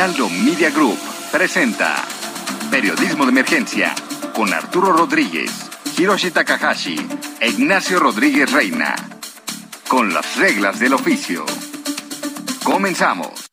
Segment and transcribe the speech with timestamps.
[0.00, 0.98] Media Group
[1.30, 1.94] presenta
[2.70, 3.94] Periodismo de Emergencia
[4.34, 5.68] con Arturo Rodríguez,
[5.98, 6.96] Hiroshi Takahashi
[7.38, 8.94] e Ignacio Rodríguez Reina.
[9.88, 11.44] Con las reglas del oficio.
[12.64, 13.50] Comenzamos.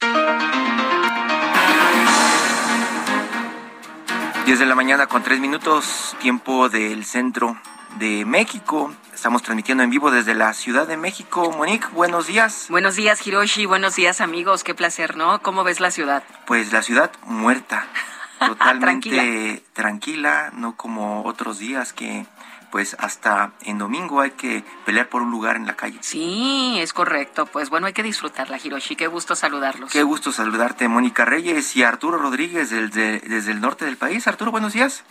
[4.46, 7.58] 10 de la mañana con 3 minutos, tiempo del centro
[8.00, 8.94] de México.
[9.14, 11.52] Estamos transmitiendo en vivo desde la Ciudad de México.
[11.52, 12.68] Monique, buenos días.
[12.70, 13.66] Buenos días, Hiroshi.
[13.66, 14.64] Buenos días, amigos.
[14.64, 15.42] Qué placer, ¿no?
[15.42, 16.24] ¿Cómo ves la ciudad?
[16.46, 17.88] Pues la ciudad muerta.
[18.40, 19.62] Totalmente tranquila.
[19.74, 22.26] tranquila, no como otros días que
[22.72, 25.98] pues hasta en domingo hay que pelear por un lugar en la calle.
[26.02, 27.46] Sí, es correcto.
[27.46, 28.96] Pues bueno, hay que disfrutarla, Hiroshi.
[28.96, 29.92] Qué gusto saludarlos.
[29.92, 34.28] Qué gusto saludarte, Mónica Reyes y Arturo Rodríguez desde, desde el norte del país.
[34.28, 35.04] Arturo, buenos días.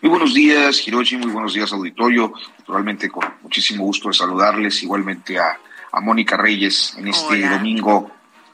[0.00, 1.16] Muy buenos días, Hiroshi.
[1.16, 2.32] Muy buenos días, auditorio.
[2.58, 4.82] Naturalmente, con muchísimo gusto de saludarles.
[4.82, 5.58] Igualmente a,
[5.92, 7.50] a Mónica Reyes en este Hola.
[7.56, 8.10] domingo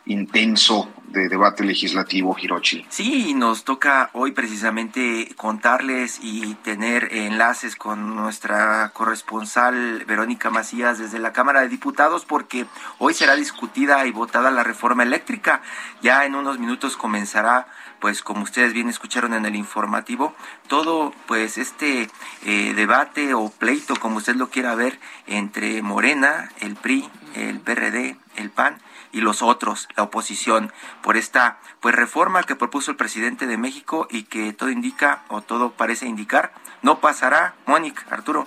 [0.06, 2.86] intenso de debate legislativo, Hiroshi.
[2.88, 11.18] Sí, nos toca hoy precisamente contarles y tener enlaces con nuestra corresponsal Verónica Macías desde
[11.18, 12.66] la Cámara de Diputados porque
[12.98, 15.62] hoy será discutida y votada la reforma eléctrica.
[16.00, 17.66] Ya en unos minutos comenzará
[18.00, 20.34] pues como ustedes bien escucharon en el informativo,
[20.68, 22.08] todo pues este
[22.44, 28.16] eh, debate o pleito, como usted lo quiera ver, entre Morena, el PRI, el PRD,
[28.36, 28.80] el PAN
[29.12, 34.08] y los otros, la oposición, por esta pues reforma que propuso el presidente de México
[34.10, 38.46] y que todo indica o todo parece indicar no pasará, Mónica, Arturo.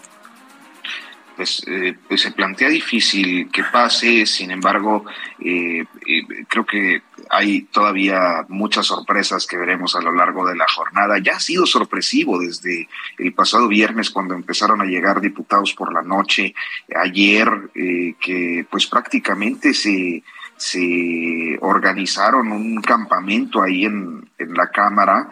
[1.35, 5.05] Pues, eh, pues se plantea difícil que pase, sin embargo,
[5.39, 10.67] eh, eh, creo que hay todavía muchas sorpresas que veremos a lo largo de la
[10.67, 11.17] jornada.
[11.19, 16.03] Ya ha sido sorpresivo desde el pasado viernes cuando empezaron a llegar diputados por la
[16.03, 16.53] noche,
[16.95, 20.23] ayer eh, que pues prácticamente se,
[20.55, 25.29] se organizaron un campamento ahí en, en la Cámara,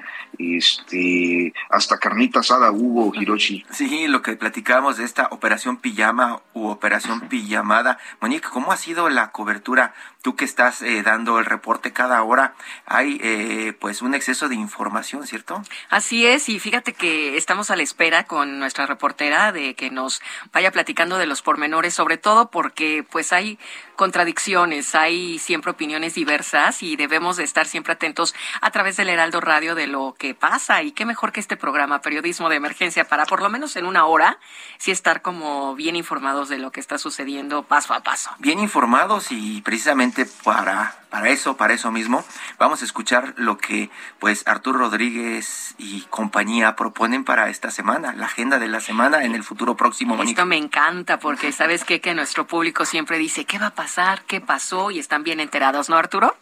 [0.57, 3.65] este, hasta carnita asada hubo, Hiroshi.
[3.71, 7.97] Sí, lo que platicábamos de esta operación pijama u operación pijamada.
[8.19, 9.93] Monique, ¿cómo ha sido la cobertura?
[10.21, 12.53] Tú que estás eh, dando el reporte cada hora,
[12.85, 15.61] hay eh, pues un exceso de información, ¿cierto?
[15.89, 20.21] Así es, y fíjate que estamos a la espera con nuestra reportera de que nos
[20.53, 23.57] vaya platicando de los pormenores, sobre todo porque pues hay
[23.95, 29.41] contradicciones, hay siempre opiniones diversas y debemos de estar siempre atentos a través del Heraldo
[29.41, 33.25] Radio de lo que pasa y qué mejor que este programa Periodismo de Emergencia para
[33.25, 34.39] por lo menos en una hora
[34.77, 38.31] sí estar como bien informados de lo que está sucediendo paso a paso.
[38.39, 40.10] Bien informados y precisamente
[40.43, 42.23] para, para eso, para eso mismo,
[42.57, 43.89] vamos a escuchar lo que
[44.19, 49.35] pues Arturo Rodríguez y compañía proponen para esta semana, la agenda de la semana en
[49.35, 50.15] el futuro próximo.
[50.15, 50.41] Mónica.
[50.41, 52.01] Esto me encanta porque sabes qué?
[52.01, 54.23] que nuestro público siempre dice, ¿qué va a pasar?
[54.23, 54.91] ¿Qué pasó?
[54.91, 56.35] Y están bien enterados, ¿no, Arturo?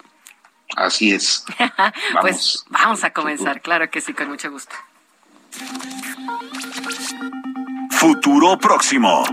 [0.75, 1.45] Así es.
[2.21, 4.75] pues vamos a comenzar, claro que sí, con mucho gusto.
[7.91, 9.23] Futuro próximo.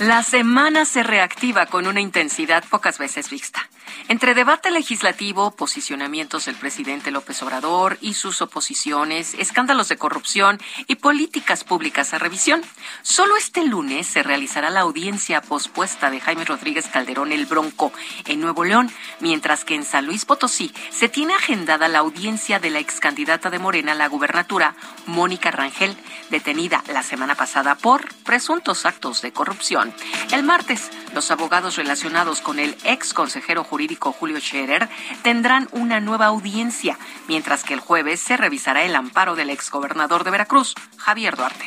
[0.00, 3.68] La semana se reactiva con una intensidad pocas veces vista.
[4.08, 10.96] Entre debate legislativo, posicionamientos del presidente López Obrador y sus oposiciones, escándalos de corrupción y
[10.96, 12.62] políticas públicas a revisión,
[13.02, 17.92] solo este lunes se realizará la audiencia pospuesta de Jaime Rodríguez Calderón el Bronco
[18.26, 18.90] en Nuevo León,
[19.20, 23.50] mientras que en San Luis Potosí se tiene agendada la audiencia de la ex candidata
[23.50, 24.74] de Morena a la gubernatura,
[25.06, 25.96] Mónica Rangel,
[26.30, 29.92] detenida la semana pasada por presuntos actos de corrupción.
[30.32, 34.88] El martes, los abogados relacionados con el ex consejero jurídico Julio Scherer
[35.22, 36.98] tendrán una nueva audiencia,
[37.28, 41.66] mientras que el jueves se revisará el amparo del ex gobernador de Veracruz, Javier Duarte.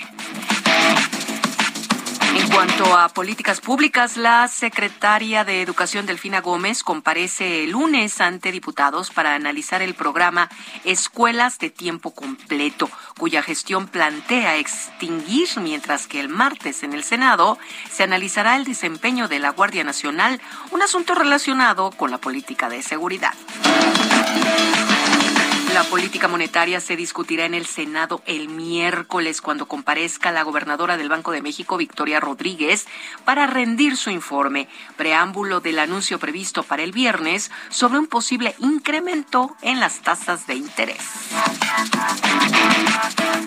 [2.36, 8.52] En cuanto a políticas públicas, la secretaria de Educación Delfina Gómez comparece el lunes ante
[8.52, 10.50] diputados para analizar el programa
[10.84, 12.90] Escuelas de Tiempo Completo,
[13.20, 17.60] cuya gestión plantea extinguir, mientras que el martes en el Senado
[17.92, 20.42] se analizará el desempeño de la Guardia Nacional,
[20.72, 23.34] un asunto relacionado con la política de seguridad.
[25.74, 31.10] La política monetaria se discutirá en el Senado el miércoles cuando comparezca la gobernadora del
[31.10, 32.86] Banco de México, Victoria Rodríguez,
[33.26, 34.68] para rendir su informe,
[34.98, 40.54] preámbulo del anuncio previsto para el viernes sobre un posible incremento en las tasas de
[40.54, 41.02] interés.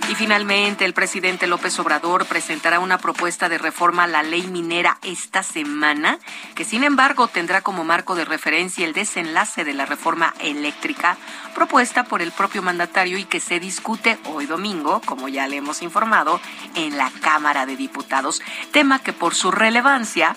[0.09, 4.99] Y finalmente, el presidente López Obrador presentará una propuesta de reforma a la ley minera
[5.03, 6.19] esta semana,
[6.55, 11.17] que sin embargo tendrá como marco de referencia el desenlace de la reforma eléctrica
[11.55, 15.83] propuesta por el propio mandatario y que se discute hoy domingo, como ya le hemos
[15.83, 16.41] informado,
[16.75, 18.43] en la Cámara de Diputados,
[18.73, 20.37] tema que por su relevancia,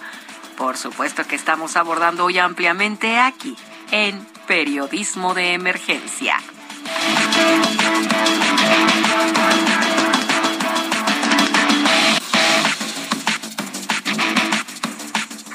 [0.58, 3.56] por supuesto que estamos abordando hoy ampliamente aquí,
[3.92, 6.38] en Periodismo de Emergencia.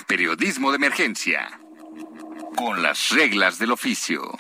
[0.07, 1.61] Periodismo de Emergencia.
[2.57, 4.37] Con las reglas del oficio.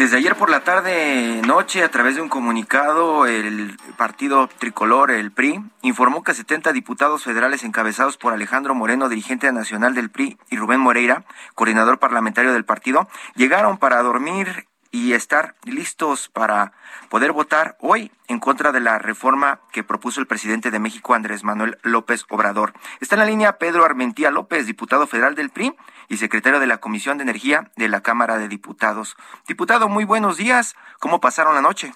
[0.00, 5.30] Desde ayer por la tarde noche, a través de un comunicado, el partido tricolor, el
[5.30, 10.56] PRI, informó que 70 diputados federales encabezados por Alejandro Moreno, dirigente nacional del PRI, y
[10.56, 11.24] Rubén Moreira,
[11.54, 16.72] coordinador parlamentario del partido, llegaron para dormir y estar listos para
[17.08, 21.44] poder votar hoy en contra de la reforma que propuso el presidente de México, Andrés
[21.44, 22.72] Manuel López Obrador.
[23.00, 25.76] Está en la línea Pedro Armentía López, diputado federal del PRI
[26.08, 29.16] y secretario de la Comisión de Energía de la Cámara de Diputados.
[29.46, 30.76] Diputado, muy buenos días.
[30.98, 31.92] ¿Cómo pasaron la noche?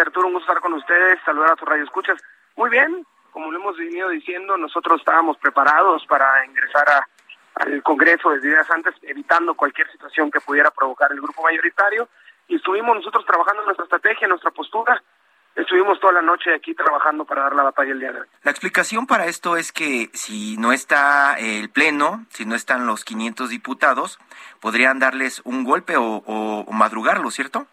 [0.00, 2.20] Arturo, un gusto estar con ustedes, saludar a tu radio escuchas.
[2.56, 7.08] Muy bien, como lo hemos venido diciendo, nosotros estábamos preparados para ingresar a
[7.54, 12.08] al Congreso desde días antes, evitando cualquier situación que pudiera provocar el grupo mayoritario.
[12.48, 15.02] Y estuvimos nosotros trabajando en nuestra estrategia, en nuestra postura.
[15.54, 18.26] Estuvimos toda la noche aquí trabajando para dar la batalla el día de hoy.
[18.42, 23.04] La explicación para esto es que si no está el Pleno, si no están los
[23.04, 24.18] 500 diputados,
[24.60, 27.66] podrían darles un golpe o, madrugarlo, ¿cierto?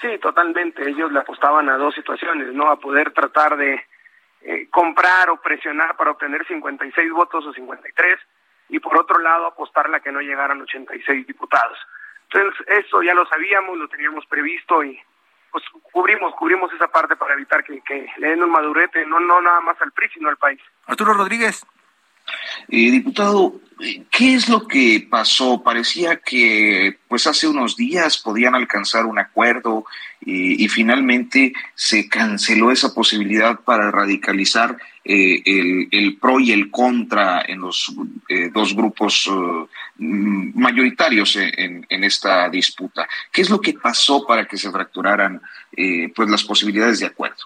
[0.00, 0.88] Sí, totalmente.
[0.88, 2.70] Ellos le apostaban a dos situaciones, ¿no?
[2.70, 3.84] A poder tratar de
[4.42, 8.18] eh, comprar o presionar para obtener 56 votos o 53
[8.68, 11.78] y por otro lado apostarle a que no llegaran 86 diputados.
[12.30, 15.00] Entonces, eso ya lo sabíamos, lo teníamos previsto y
[15.50, 17.82] pues cubrimos, cubrimos esa parte para evitar que,
[18.18, 20.60] le den un madurete, no, no nada más al PRI, sino al país.
[20.86, 21.66] Arturo Rodríguez.
[22.68, 23.60] Eh, diputado,
[24.10, 25.62] ¿qué es lo que pasó?
[25.62, 29.86] Parecía que pues hace unos días podían alcanzar un acuerdo
[30.20, 35.42] y, finalmente se canceló esa posibilidad para radicalizar eh,
[35.90, 37.94] el, pro y el contra en los
[38.28, 39.30] eh, dos grupos
[39.96, 43.08] mayoritarios en, en, esta disputa.
[43.32, 45.40] ¿Qué es lo que pasó para que se fracturaran
[46.14, 47.44] pues las posibilidades de acuerdo?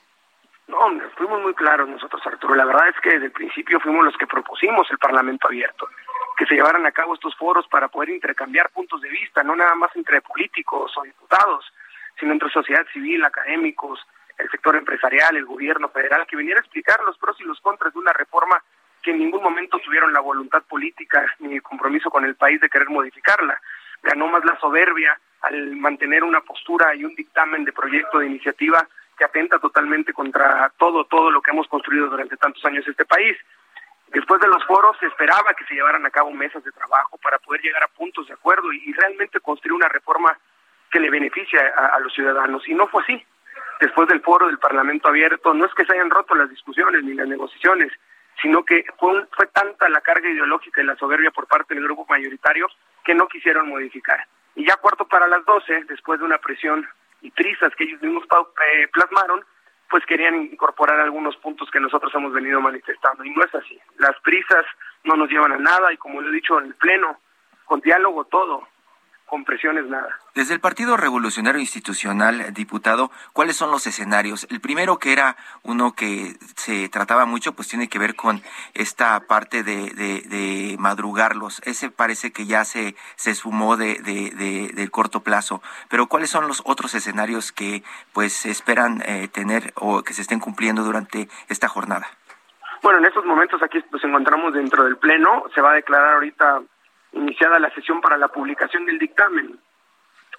[0.90, 2.56] No, fuimos muy claros nosotros, Arturo.
[2.56, 5.88] La verdad es que desde el principio fuimos los que propusimos el Parlamento abierto,
[6.36, 9.76] que se llevaran a cabo estos foros para poder intercambiar puntos de vista, no nada
[9.76, 11.72] más entre políticos o diputados,
[12.18, 14.00] sino entre sociedad civil, académicos,
[14.38, 17.92] el sector empresarial, el gobierno federal, que viniera a explicar los pros y los contras
[17.92, 18.60] de una reforma
[19.02, 22.68] que en ningún momento tuvieron la voluntad política ni el compromiso con el país de
[22.68, 23.60] querer modificarla.
[24.02, 28.88] Ganó más la soberbia al mantener una postura y un dictamen de proyecto de iniciativa
[29.16, 33.36] que atenta totalmente contra todo, todo lo que hemos construido durante tantos años este país.
[34.08, 37.38] Después de los foros se esperaba que se llevaran a cabo mesas de trabajo para
[37.38, 40.38] poder llegar a puntos de acuerdo y, realmente construir una reforma
[40.90, 42.68] que le beneficie a, los ciudadanos.
[42.68, 43.24] Y no fue así.
[43.80, 47.14] Después del foro del Parlamento abierto, no es que se hayan roto las discusiones ni
[47.14, 47.90] las negociaciones,
[48.40, 52.06] sino que fue, fue tanta la carga ideológica y la soberbia por parte del grupo
[52.08, 52.68] mayoritario
[53.04, 54.26] que no quisieron modificar.
[54.54, 56.86] Y ya cuarto para las doce, después de una presión
[57.22, 59.44] y trizas que ellos mismos eh, plasmaron,
[59.88, 63.24] pues querían incorporar algunos puntos que nosotros hemos venido manifestando.
[63.24, 63.78] Y no es así.
[63.98, 64.64] Las prisas
[65.04, 67.18] no nos llevan a nada y como lo he dicho en el Pleno,
[67.64, 68.68] con diálogo todo,
[69.32, 70.18] con presiones nada.
[70.34, 74.46] Desde el Partido Revolucionario Institucional, diputado, ¿cuáles son los escenarios?
[74.50, 78.42] El primero que era uno que se trataba mucho, pues tiene que ver con
[78.74, 81.62] esta parte de, de, madrugarlos.
[81.64, 83.94] Ese parece que ya se, se esfumó de,
[84.74, 85.62] del corto plazo.
[85.88, 90.40] Pero ¿cuáles son los otros escenarios que pues esperan eh, tener o que se estén
[90.40, 92.06] cumpliendo durante esta jornada?
[92.82, 95.44] Bueno, en estos momentos aquí nos encontramos dentro del Pleno.
[95.54, 96.60] Se va a declarar ahorita
[97.12, 99.58] iniciada la sesión para la publicación del dictamen.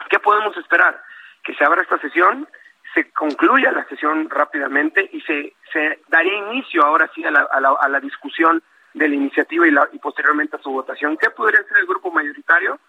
[0.10, 1.01] ¿Qué podemos esperar?
[1.44, 2.48] Que se abra esta sesión,
[2.94, 7.89] se concluya la sesión rápidamente y se, se daría inicio ahora sí a la, a
[7.89, 8.62] la, discusión
[8.94, 11.18] de la iniciativa y, la, y posteriormente a su votación.
[11.18, 12.80] ¿Qué podría ser el grupo mayoritario?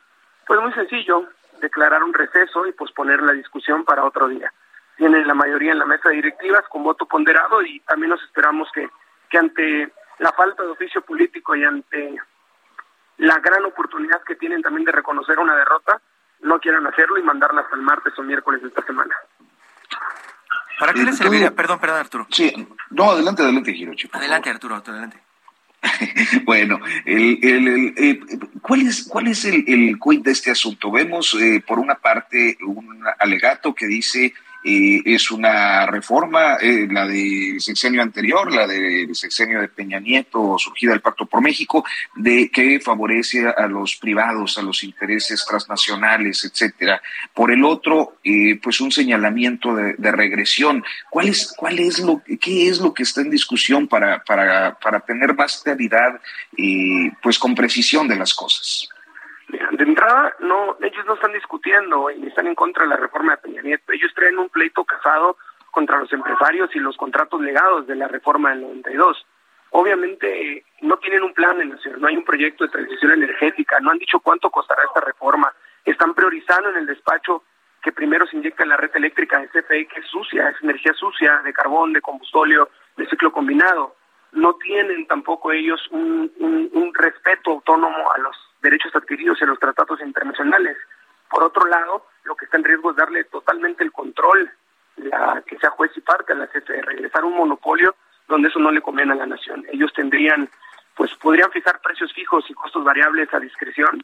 [0.47, 1.27] Pues muy sencillo,
[1.61, 4.53] declarar un receso y posponer la discusión para otro día.
[4.97, 8.71] Tienen la mayoría en la mesa de directivas con voto ponderado y también nos esperamos
[8.73, 8.89] que,
[9.31, 12.17] que ante la falta de oficio político y ante
[13.19, 16.01] la gran oportunidad que tienen también de reconocer una derrota,
[16.41, 19.15] no quieran hacerlo y mandarla hasta el martes o miércoles de esta semana.
[20.79, 21.55] ¿Para qué le serviría?
[21.55, 22.27] Perdón, perdón, Arturo.
[22.31, 22.53] Sí,
[22.91, 24.09] no, adelante, adelante, Hirochi.
[24.13, 25.21] Adelante, Arturo, adelante.
[26.45, 28.21] bueno, el, el, eh,
[28.61, 30.91] ¿cuál es, cuál es el, el de este asunto?
[30.91, 37.07] Vemos, eh, por una parte, un alegato que dice eh, es una reforma, eh, la
[37.07, 41.85] del sexenio anterior, la del sexenio de Peña Nieto, surgida del Pacto por México,
[42.17, 47.03] de que favorece a los privados, a los intereses transnacionales, etcétera.
[47.35, 50.85] Por el otro, eh, pues un señalamiento de, regresión.
[51.11, 55.01] ¿Cuál es, cuál es lo, qué es lo que está en discusión para, para, para
[55.01, 56.21] tener más claridad,
[56.57, 58.89] y pues con precisión de las cosas?
[59.49, 63.43] De entrada, no, ellos no están discutiendo y están en contra de la reforma de
[63.43, 63.93] Peña Nieto.
[63.93, 65.37] Ellos traen un pleito casado
[65.71, 69.27] contra los empresarios y los contratos legados de la reforma del 92.
[69.71, 73.91] Obviamente no tienen un plan de nación, no hay un proyecto de transición energética, no
[73.91, 75.53] han dicho cuánto costará esta reforma.
[75.85, 77.43] Están priorizando en el despacho
[77.83, 80.95] que primero se inyecta en la red eléctrica de CFE, que es sucia, es energía
[80.95, 83.97] sucia, de carbón, de combustóleo, de ciclo combinado.
[84.33, 90.01] No tienen tampoco ellos un, un respeto autónomo a los derechos adquiridos en los tratados
[90.01, 90.77] internacionales.
[91.31, 94.51] Por otro lado, lo que está en riesgo es darle totalmente el control,
[94.97, 97.95] la, que sea juez y parte a la CFE, regresar un monopolio
[98.27, 99.65] donde eso no le conviene a la nación.
[99.71, 100.49] Ellos tendrían,
[100.97, 104.03] pues podrían fijar precios fijos y costos variables a discreción,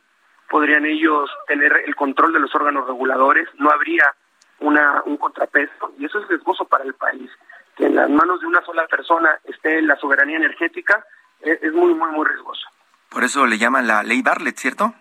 [0.48, 4.12] podrían ellos tener el control de los órganos reguladores, no habría
[4.58, 7.30] una, un contrapeso, y eso es riesgoso para el país.
[7.76, 11.02] Que en las manos de una sola persona esté la soberanía energética
[11.40, 12.68] es, es muy, muy, muy riesgoso.
[13.10, 14.94] Por eso le llaman la ley Bartlett, ¿cierto?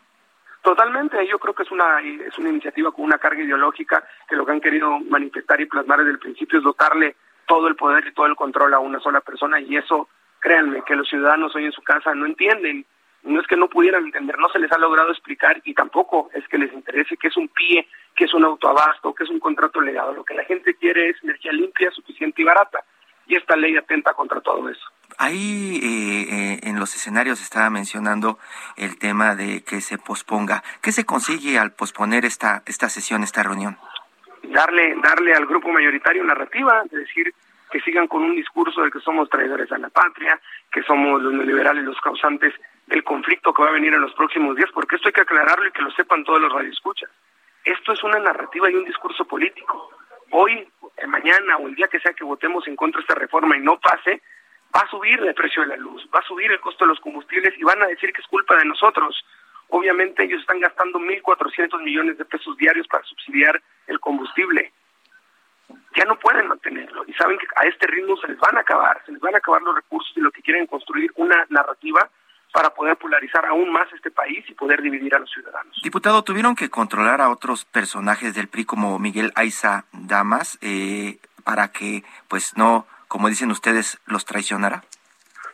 [0.64, 4.46] Totalmente, yo creo que es una es una iniciativa con una carga ideológica que lo
[4.46, 7.16] que han querido manifestar y plasmar desde el principio es dotarle
[7.48, 10.96] todo el poder y todo el control a una sola persona y eso, créanme, que
[10.96, 12.86] los ciudadanos hoy en su casa no entienden.
[13.22, 16.48] No es que no pudieran entender, no se les ha logrado explicar y tampoco es
[16.48, 17.86] que les interese que es un pie,
[18.16, 20.14] que es un autoabasto, que es un contrato legado.
[20.14, 22.80] Lo que la gente quiere es energía limpia, suficiente y barata.
[23.30, 24.86] Y esta ley atenta contra todo eso.
[25.18, 28.40] Ahí eh, eh, en los escenarios estaba mencionando
[28.76, 30.64] el tema de que se posponga.
[30.82, 33.78] ¿Qué se consigue al posponer esta, esta sesión, esta reunión?
[34.44, 37.34] Darle, darle al grupo mayoritario narrativa, es decir,
[37.72, 40.40] que sigan con un discurso de que somos traidores a la patria,
[40.72, 42.54] que somos los neoliberales los causantes
[42.88, 45.68] del conflicto que va a venir en los próximos días, porque esto hay que aclararlo
[45.68, 47.10] y que lo sepan todos los radioescuchas.
[47.64, 49.92] Esto es una narrativa y un discurso político.
[50.32, 50.68] Hoy,
[51.08, 53.80] mañana o el día que sea que votemos en contra de esta reforma y no
[53.80, 54.22] pase,
[54.76, 57.00] va a subir el precio de la luz, va a subir el costo de los
[57.00, 59.26] combustibles y van a decir que es culpa de nosotros.
[59.70, 64.72] Obviamente ellos están gastando 1.400 millones de pesos diarios para subsidiar el combustible.
[65.96, 69.02] Ya no pueden mantenerlo y saben que a este ritmo se les van a acabar,
[69.06, 72.10] se les van a acabar los recursos y lo que quieren construir una narrativa
[72.54, 75.80] para poder polarizar aún más este país y poder dividir a los ciudadanos.
[75.84, 81.72] Diputado, tuvieron que controlar a otros personajes del PRI como Miguel Aiza Damas eh, para
[81.72, 84.84] que pues no como dicen ustedes, los traicionará?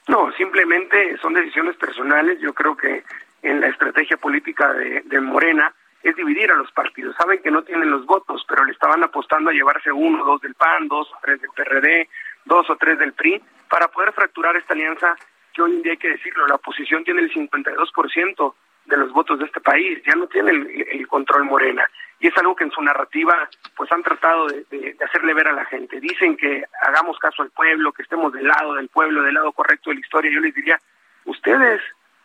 [0.08, 2.38] No, simplemente son decisiones personales.
[2.40, 3.04] Yo creo que
[3.42, 5.74] en la estrategia política de, Morena
[6.04, 7.16] es dividir a los partidos.
[7.16, 10.54] Saben que no tienen los votos, pero le estaban apostando a llevarse uno, dos del
[10.54, 12.10] PAN, dos o tres del PRD,
[12.44, 15.16] dos o tres del PRI, para poder fracturar esta alianza
[15.56, 18.54] que hoy en día hay que decirlo, la oposición tiene el 52%
[18.86, 21.90] de los votos de este país, ya no tiene el, control Morena.
[22.20, 25.66] Y es algo que en su narrativa pues han tratado de, hacerle ver a la
[25.66, 26.00] gente.
[26.00, 29.90] Dicen que hagamos caso al pueblo, que estemos del lado del pueblo, del lado correcto
[29.90, 30.32] de la historia.
[30.32, 30.80] Yo les diría,
[31.26, 31.82] ustedes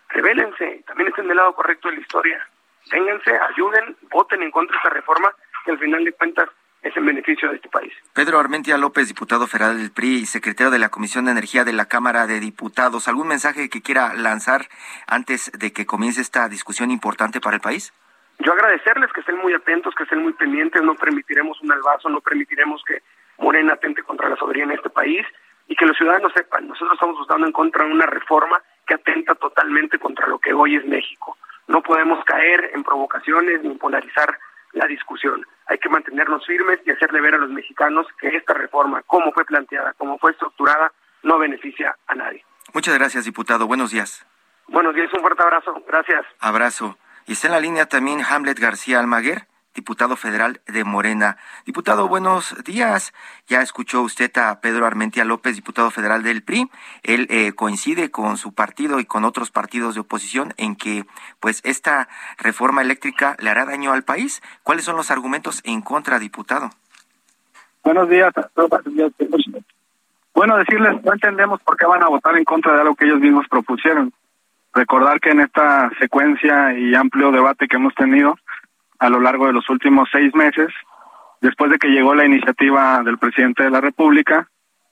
[0.08, 2.48] revélense, también estén del lado correcto de la historia.
[2.90, 5.32] Vénganse, ayuden, voten en contra de esta reforma
[5.64, 6.48] que al final de cuentas
[6.82, 7.92] es en beneficio de este país.
[8.14, 11.72] Pedro Armentia López, diputado federal del PRI y secretario de la Comisión de Energía de
[11.72, 14.68] la Cámara de Diputados, ¿algún mensaje que quiera lanzar
[15.06, 17.92] antes de que comience esta discusión importante para el país?
[18.38, 22.20] Yo agradecerles que estén muy atentos, que estén muy pendientes, no permitiremos un albazo, no
[22.20, 23.02] permitiremos que
[23.36, 25.26] Morena atente contra la soberanía en este país
[25.68, 29.34] y que los ciudadanos sepan, nosotros estamos votando en contra de una reforma que atenta
[29.34, 31.36] totalmente contra lo que hoy es México.
[31.68, 34.38] No podemos caer en provocaciones ni polarizar
[34.72, 35.44] la discusión.
[35.66, 39.44] Hay que mantenernos firmes y hacerle ver a los mexicanos que esta reforma, como fue
[39.44, 42.44] planteada, como fue estructurada, no beneficia a nadie.
[42.72, 43.66] Muchas gracias, diputado.
[43.66, 44.26] Buenos días.
[44.68, 45.82] Buenos días, un fuerte abrazo.
[45.86, 46.24] Gracias.
[46.38, 46.98] Abrazo.
[47.26, 49.49] Y está en la línea también Hamlet García Almaguer
[49.80, 51.38] diputado federal de Morena.
[51.64, 53.14] Diputado, buenos días.
[53.48, 56.70] Ya escuchó usted a Pedro Armentia López, diputado federal del PRI.
[57.02, 61.06] Él eh, coincide con su partido y con otros partidos de oposición en que,
[61.40, 64.42] pues, esta reforma eléctrica le hará daño al país.
[64.64, 66.68] ¿Cuáles son los argumentos en contra, diputado?
[67.82, 68.82] Buenos días a todos.
[70.34, 73.20] Bueno, decirles, no entendemos por qué van a votar en contra de algo que ellos
[73.20, 74.12] mismos propusieron.
[74.74, 78.36] Recordar que en esta secuencia y amplio debate que hemos tenido
[79.00, 80.68] a lo largo de los últimos seis meses,
[81.40, 84.48] después de que llegó la iniciativa del presidente de la República,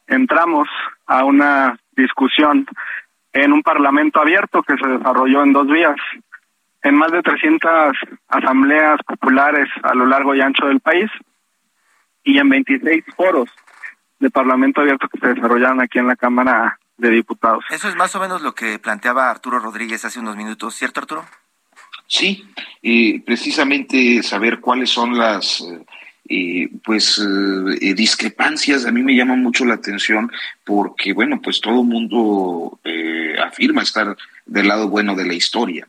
[0.06, 0.66] entramos
[1.06, 2.66] a una discusión
[3.34, 5.96] en un parlamento abierto que se desarrolló en dos días,
[6.82, 7.96] en más de 300
[8.28, 11.10] asambleas populares a lo largo y ancho del país
[12.24, 13.50] y en 26 foros
[14.18, 17.64] de parlamento abierto que se desarrollaron aquí en la Cámara de Diputados.
[17.70, 21.24] Eso es más o menos lo que planteaba Arturo Rodríguez hace unos minutos, ¿cierto Arturo?
[22.08, 22.42] Sí,
[22.82, 25.84] eh, precisamente saber cuáles son las eh,
[26.30, 30.30] eh, pues eh, discrepancias a mí me llaman mucho la atención
[30.64, 32.78] porque bueno pues todo mundo
[33.42, 35.86] afirma estar del lado bueno de la historia.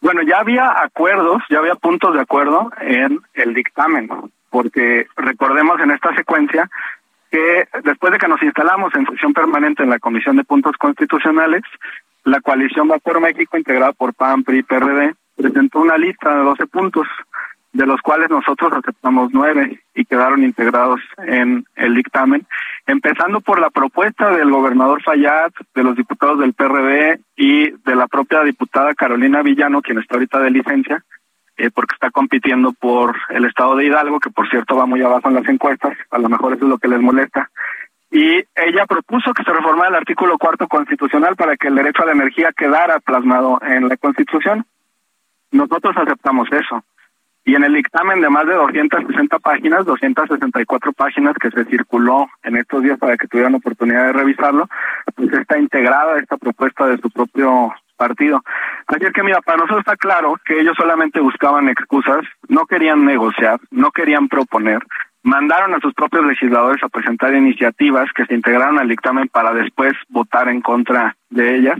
[0.00, 4.08] Bueno, ya había acuerdos, ya había puntos de acuerdo en el dictamen,
[4.50, 6.70] porque recordemos en esta secuencia
[7.30, 11.62] que después de que nos instalamos en sesión permanente en la Comisión de Puntos Constitucionales,
[12.30, 16.66] la coalición Va por México, integrada por PAN, PRI PRD, presentó una lista de 12
[16.66, 17.06] puntos,
[17.72, 22.46] de los cuales nosotros aceptamos nueve y quedaron integrados en el dictamen,
[22.86, 28.08] empezando por la propuesta del gobernador Fayad, de los diputados del PRD y de la
[28.08, 31.04] propia diputada Carolina Villano, quien está ahorita de licencia,
[31.56, 35.28] eh, porque está compitiendo por el estado de Hidalgo, que por cierto va muy abajo
[35.28, 37.50] en las encuestas, a lo mejor eso es lo que les molesta,
[38.10, 42.06] y ella propuso que se reformara el artículo cuarto constitucional para que el derecho a
[42.06, 44.64] la energía quedara plasmado en la Constitución.
[45.50, 46.84] Nosotros aceptamos eso.
[47.44, 52.56] Y en el dictamen de más de 260 páginas, 264 páginas que se circuló en
[52.56, 54.68] estos días para que tuvieran oportunidad de revisarlo,
[55.14, 58.42] pues está integrada esta propuesta de su propio partido.
[58.86, 63.60] Así que mira, para nosotros está claro que ellos solamente buscaban excusas, no querían negociar,
[63.70, 64.80] no querían proponer,
[65.22, 69.92] mandaron a sus propios legisladores a presentar iniciativas que se integraron al dictamen para después
[70.08, 71.78] votar en contra de ellas.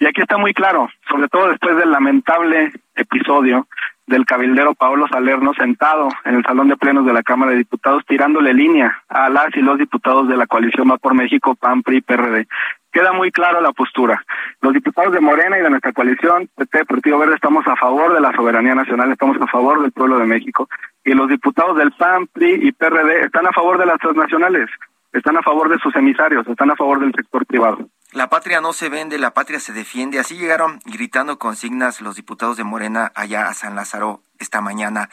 [0.00, 3.66] Y aquí está muy claro, sobre todo después del lamentable episodio
[4.08, 8.04] del cabildero Paolo Salerno sentado en el salón de plenos de la Cámara de Diputados
[8.06, 12.00] tirándole línea a las y los diputados de la coalición Va por México, PAN, PRI,
[12.00, 12.46] PRD.
[12.90, 14.24] Queda muy clara la postura.
[14.62, 18.20] Los diputados de Morena y de nuestra coalición, PT, Partido Verde, estamos a favor de
[18.20, 20.68] la soberanía nacional, estamos a favor del pueblo de México.
[21.04, 24.68] Y los diputados del PAN, PRI y PRD están a favor de las transnacionales,
[25.12, 27.88] están a favor de sus emisarios, están a favor del sector privado.
[28.12, 30.18] La patria no se vende, la patria se defiende.
[30.18, 35.10] Así llegaron gritando consignas los diputados de Morena allá a San Lázaro esta mañana.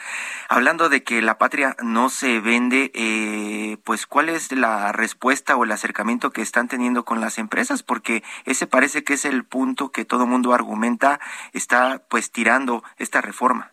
[0.48, 5.64] Hablando de que la patria no se vende, eh, pues ¿cuál es la respuesta o
[5.64, 7.82] el acercamiento que están teniendo con las empresas?
[7.82, 11.20] Porque ese parece que es el punto que todo mundo argumenta,
[11.52, 13.72] está pues tirando esta reforma.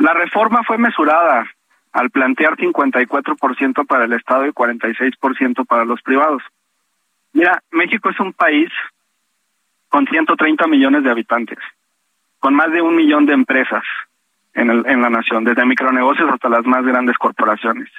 [0.00, 1.46] La reforma fue mesurada
[1.92, 6.42] al plantear 54% para el Estado y 46% para los privados.
[7.34, 8.70] Mira, México es un país
[9.90, 11.58] con 130 millones de habitantes,
[12.38, 13.82] con más de un millón de empresas
[14.54, 17.90] en, el, en la nación, desde micronegocios hasta las más grandes corporaciones.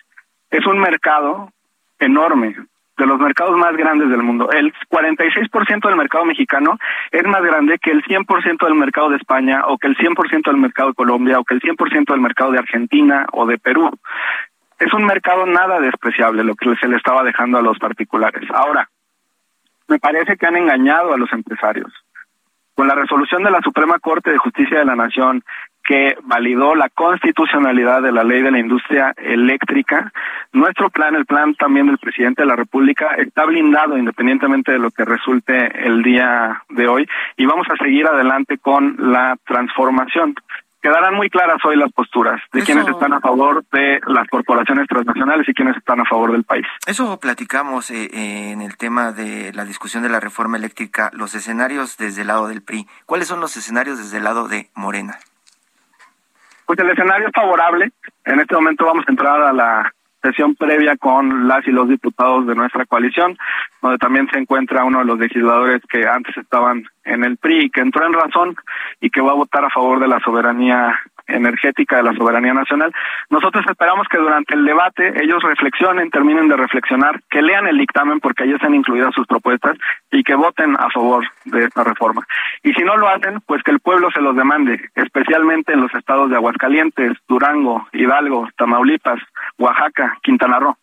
[0.50, 1.52] Es un mercado
[2.00, 2.56] enorme,
[3.02, 4.50] de los mercados más grandes del mundo.
[4.52, 6.78] El 46% del mercado mexicano
[7.12, 10.58] es más grande que el 100% del mercado de España o que el 100% del
[10.58, 13.90] mercado de Colombia o que el 100% del mercado de Argentina o de Perú.
[14.78, 18.48] Es un mercado nada despreciable lo que se le estaba dejando a los particulares.
[18.54, 18.88] Ahora,
[19.88, 21.92] me parece que han engañado a los empresarios.
[22.76, 25.44] Con la resolución de la Suprema Corte de Justicia de la Nación
[25.84, 30.12] que validó la constitucionalidad de la ley de la industria eléctrica,
[30.54, 34.92] nuestro plan, el plan también del presidente de la República, está blindado independientemente de lo
[34.92, 40.36] que resulte el día de hoy y vamos a seguir adelante con la transformación
[40.82, 45.48] quedarán muy claras hoy las posturas de quienes están a favor de las corporaciones transnacionales
[45.48, 46.66] y quienes están a favor del país.
[46.88, 51.36] Eso platicamos eh, eh, en el tema de la discusión de la reforma eléctrica, los
[51.36, 52.88] escenarios desde el lado del PRI.
[53.06, 55.20] ¿Cuáles son los escenarios desde el lado de Morena?
[56.72, 57.92] Pues el escenario es favorable.
[58.24, 62.48] En este momento vamos a entrar a la sesión previa con las y los diputados
[62.48, 63.38] de nuestra coalición,
[63.82, 67.70] donde también se encuentra uno de los legisladores que antes estaban en el PRI y
[67.70, 68.56] que entró en razón
[69.02, 70.98] y que va a votar a favor de la soberanía
[71.36, 72.92] energética de la soberanía nacional.
[73.30, 78.20] Nosotros esperamos que durante el debate ellos reflexionen, terminen de reflexionar, que lean el dictamen
[78.20, 79.78] porque ahí están incluidas sus propuestas
[80.12, 82.26] y que voten a favor de esta reforma.
[82.64, 85.94] Y si no lo hacen, pues que el pueblo se los demande, especialmente en los
[85.96, 89.20] estados de Aguascalientes, Durango, Hidalgo, Tamaulipas,
[89.58, 90.78] Oaxaca, Quintana Roo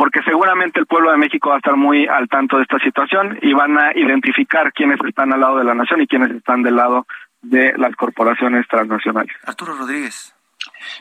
[0.00, 3.38] porque seguramente el pueblo de México va a estar muy al tanto de esta situación
[3.42, 6.76] y van a identificar quiénes están al lado de la nación y quiénes están del
[6.76, 7.06] lado
[7.42, 9.34] de las corporaciones transnacionales.
[9.44, 10.34] Arturo Rodríguez.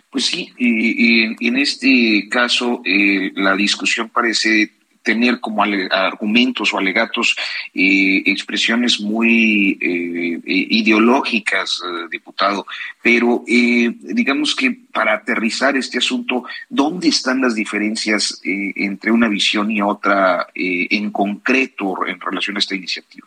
[0.10, 4.72] Pues sí, y, en este caso eh, la discusión parece
[5.04, 7.36] tener como argumentos o alegatos
[7.74, 9.78] expresiones muy
[10.46, 12.68] ideológicas, diputado,
[13.02, 19.82] pero digamos que para aterrizar este asunto, ¿dónde están las diferencias entre una visión y
[19.82, 23.26] otra en concreto en relación a esta iniciativa?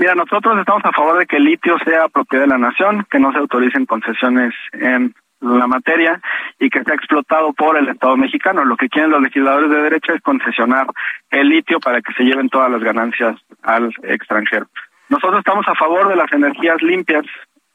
[0.00, 3.18] Mira, nosotros estamos a favor de que el litio sea propiedad de la nación, que
[3.18, 6.18] no se autoricen concesiones en la materia
[6.58, 8.64] y que sea explotado por el Estado mexicano.
[8.64, 10.86] Lo que quieren los legisladores de derecha es concesionar
[11.30, 14.68] el litio para que se lleven todas las ganancias al extranjero.
[15.10, 17.26] Nosotros estamos a favor de las energías limpias.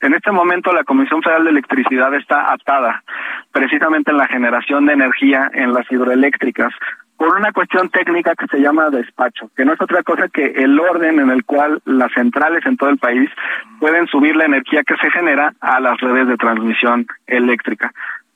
[0.01, 3.03] En este momento la Comisión Federal de Electricidad está atada
[3.51, 6.73] precisamente en la generación de energía en las hidroeléctricas
[7.17, 10.79] por una cuestión técnica que se llama despacho, que no es otra cosa que el
[10.79, 13.29] orden en el cual las centrales en todo el país
[13.79, 17.91] pueden subir la energía que se genera a las redes de transmisión eléctrica.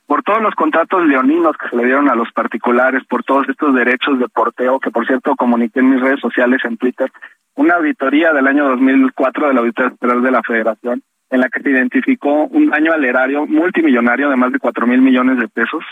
[0.08, 3.76] Por todos los contratos leoninos que se le dieron a los particulares, por todos estos
[3.76, 7.12] derechos de porteo, que por cierto comuniqué en mis redes sociales, en Twitter,
[7.56, 11.62] una auditoría del año 2004 de la Auditoría Federal de la Federación, en la que
[11.62, 15.84] se identificó un daño al erario multimillonario de más de cuatro mil millones de pesos,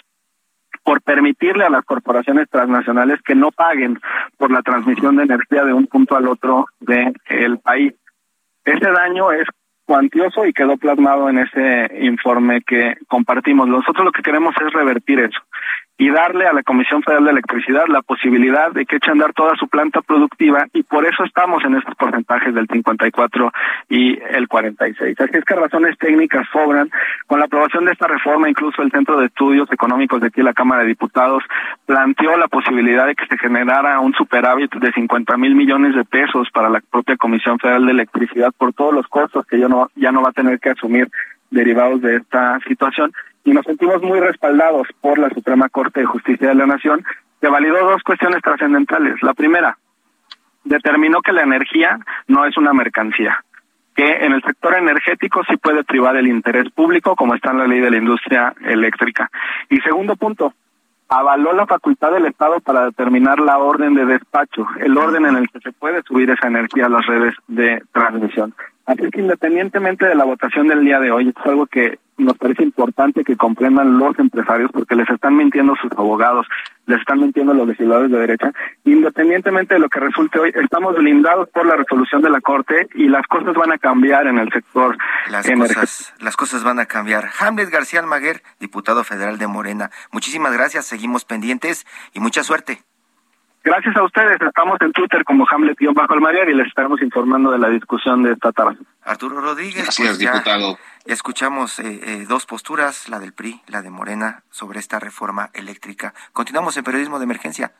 [0.88, 4.00] por permitirle a las corporaciones transnacionales que no paguen
[4.38, 7.93] por la transmisión de energía de un punto al otro del el país.
[8.63, 9.45] Ese daño es
[9.84, 13.67] cuantioso y quedó plasmado en ese informe que compartimos.
[13.67, 15.41] Nosotros lo que queremos es revertir eso
[15.97, 19.33] y darle a la Comisión Federal de Electricidad la posibilidad de que eche a andar
[19.33, 23.51] toda su planta productiva y por eso estamos en estos porcentajes del 54
[23.89, 25.19] y el 46.
[25.19, 26.91] Así es que razones técnicas sobran.
[27.25, 30.53] Con la aprobación de esta reforma, incluso el Centro de Estudios Económicos de aquí, la
[30.53, 31.43] Cámara de Diputados,
[31.86, 36.47] planteó la posibilidad de que se generara un superávit de 50 mil millones de pesos
[36.53, 40.12] para la propia Comisión Federal de Electricidad por todos los costos que ya no, ya
[40.12, 41.10] no va a tener que asumir
[41.49, 43.12] derivados de esta situación
[43.47, 47.05] y nos sentimos muy respaldados por la Suprema Corte de Justicia de la Nación,
[47.39, 49.23] que validó dos cuestiones trascendentales.
[49.23, 49.77] La primera,
[50.65, 53.41] determinó que la energía no es una mercancía,
[53.95, 57.67] que en el sector energético sí puede privar el interés público, como está en la
[57.67, 59.29] ley de la industria eléctrica.
[59.69, 60.53] Y segundo punto,
[61.07, 65.49] avaló la facultad del Estado para determinar la orden de despacho, el orden en el
[65.49, 68.53] que se puede subir esa energía a las redes de transmisión.
[68.86, 72.63] Así que independientemente de la votación del día de hoy, es algo que nos parece
[72.63, 76.47] importante que comprendan los empresarios porque les están mintiendo sus abogados,
[76.86, 78.51] les están mintiendo los legisladores de derecha.
[78.86, 83.08] Independientemente de lo que resulte hoy, estamos blindados por la resolución de la Corte y
[83.08, 84.97] las cosas van a cambiar en el sector.
[85.30, 87.30] Las, cosas, las cosas van a cambiar.
[87.39, 89.91] Hamlet García Almaguer, diputado federal de Morena.
[90.12, 92.82] Muchísimas gracias, seguimos pendientes y mucha suerte.
[93.67, 98.23] Gracias a ustedes, estamos en Twitter como Hamlet-Almaguer y les estaremos informando de la discusión
[98.23, 98.77] de esta tarde.
[99.03, 99.84] Arturo Rodríguez.
[99.84, 100.77] Gracias, pues diputado.
[101.08, 106.13] Escuchamos eh, eh, dos posturas, la del PRI, la de Morena, sobre esta reforma eléctrica.
[106.34, 107.74] Continuamos en periodismo de emergencia.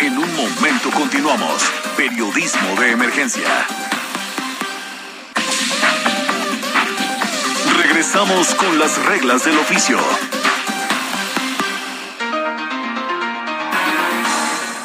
[0.00, 1.70] En un momento continuamos.
[1.96, 3.48] Periodismo de emergencia.
[7.76, 9.98] Regresamos con las reglas del oficio.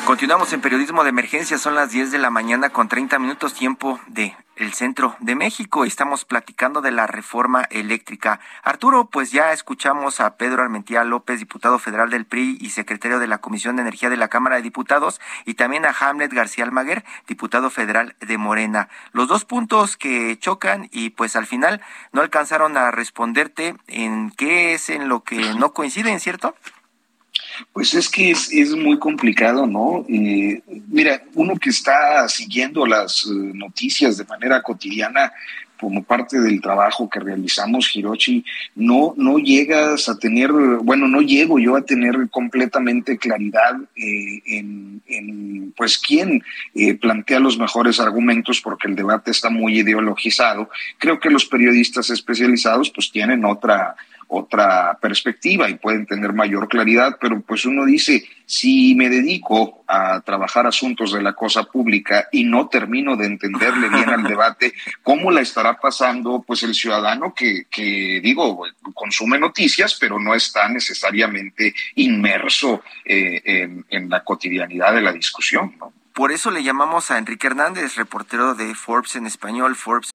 [0.05, 3.99] Continuamos en periodismo de emergencia, son las 10 de la mañana con 30 minutos tiempo
[4.07, 5.85] de el centro de México.
[5.85, 8.39] Estamos platicando de la reforma eléctrica.
[8.63, 13.27] Arturo, pues ya escuchamos a Pedro Armentía López, diputado federal del PRI y secretario de
[13.27, 17.03] la Comisión de Energía de la Cámara de Diputados, y también a Hamlet García Almaguer,
[17.27, 18.89] diputado federal de Morena.
[19.13, 24.73] Los dos puntos que chocan y pues al final no alcanzaron a responderte en qué
[24.73, 26.55] es en lo que no coinciden, ¿cierto?
[27.73, 30.05] Pues es que es, muy complicado, ¿no?
[30.09, 35.31] Eh, mira, uno que está siguiendo las eh, noticias de manera cotidiana
[35.79, 41.57] como parte del trabajo que realizamos, Hiroshi, no, no llegas a tener, bueno, no llego
[41.57, 46.43] yo a tener completamente claridad eh, en, en, pues, quién
[46.99, 50.69] plantea los mejores argumentos, porque el debate está muy ideologizado.
[50.99, 53.95] Creo que los periodistas especializados, pues, tienen otra,
[54.33, 60.21] otra perspectiva y pueden tener mayor claridad, pero pues uno dice, si me dedico a
[60.21, 65.31] trabajar asuntos de la cosa pública y no termino de entenderle bien al debate, ¿cómo
[65.31, 68.63] la estará pasando pues el ciudadano que, que digo,
[68.93, 75.75] consume noticias, pero no está necesariamente inmerso eh, en, en, la cotidianidad de la discusión?
[75.77, 75.91] ¿no?
[76.13, 80.11] Por eso le llamamos a Enrique Hernández, reportero de Forbes en español, Forbes.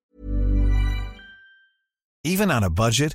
[2.24, 3.14] Even on a budget.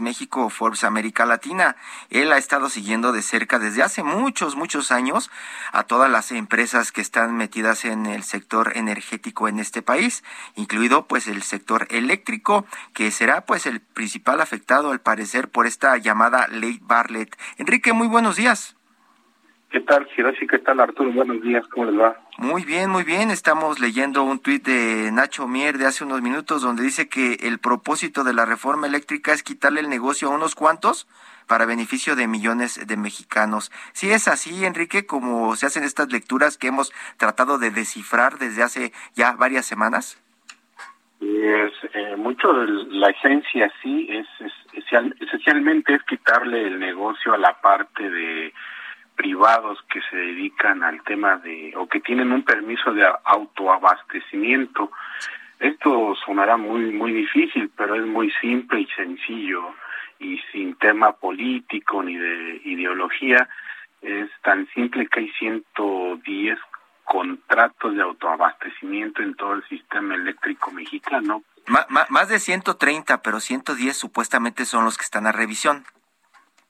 [0.00, 1.76] México Forbes América Latina.
[2.10, 5.30] Él ha estado siguiendo de cerca desde hace muchos, muchos años
[5.70, 10.24] a todas las empresas que están metidas en el sector energético en este país,
[10.56, 15.96] incluido pues el sector eléctrico, que será pues el principal afectado al parecer por esta
[15.96, 17.38] llamada ley Bartlett.
[17.58, 18.74] Enrique, muy buenos días.
[19.74, 20.46] ¿Qué tal, Hiroshi?
[20.46, 21.10] ¿Qué tal, Arturo?
[21.10, 22.16] Buenos días, ¿cómo les va?
[22.38, 23.32] Muy bien, muy bien.
[23.32, 27.58] Estamos leyendo un tuit de Nacho Mier de hace unos minutos donde dice que el
[27.58, 31.08] propósito de la reforma eléctrica es quitarle el negocio a unos cuantos
[31.48, 33.72] para beneficio de millones de mexicanos.
[33.94, 38.62] Si es así, Enrique, como se hacen estas lecturas que hemos tratado de descifrar desde
[38.62, 40.22] hace ya varias semanas.
[41.20, 44.52] Es, eh, mucho de la esencia sí es, es
[45.20, 48.52] esencialmente es quitarle el negocio a la parte de
[49.16, 54.90] privados que se dedican al tema de o que tienen un permiso de autoabastecimiento.
[55.60, 59.74] Esto sonará muy muy difícil, pero es muy simple y sencillo
[60.18, 63.48] y sin tema político ni de ideología.
[64.02, 66.58] Es tan simple que hay 110
[67.04, 71.42] contratos de autoabastecimiento en todo el sistema eléctrico mexicano.
[71.66, 75.84] más de 130, pero 110 supuestamente son los que están a revisión.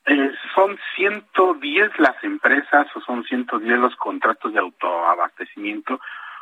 [0.07, 6.01] Eh, son 110 las empresas o son 110 los contratos de autoabastecimiento.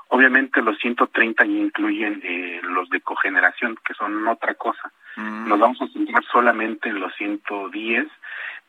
[0.09, 4.92] Obviamente los 130 incluyen eh, los de cogeneración, que son otra cosa.
[5.16, 5.48] Mm.
[5.48, 8.07] Nos vamos a centrar solamente en los 110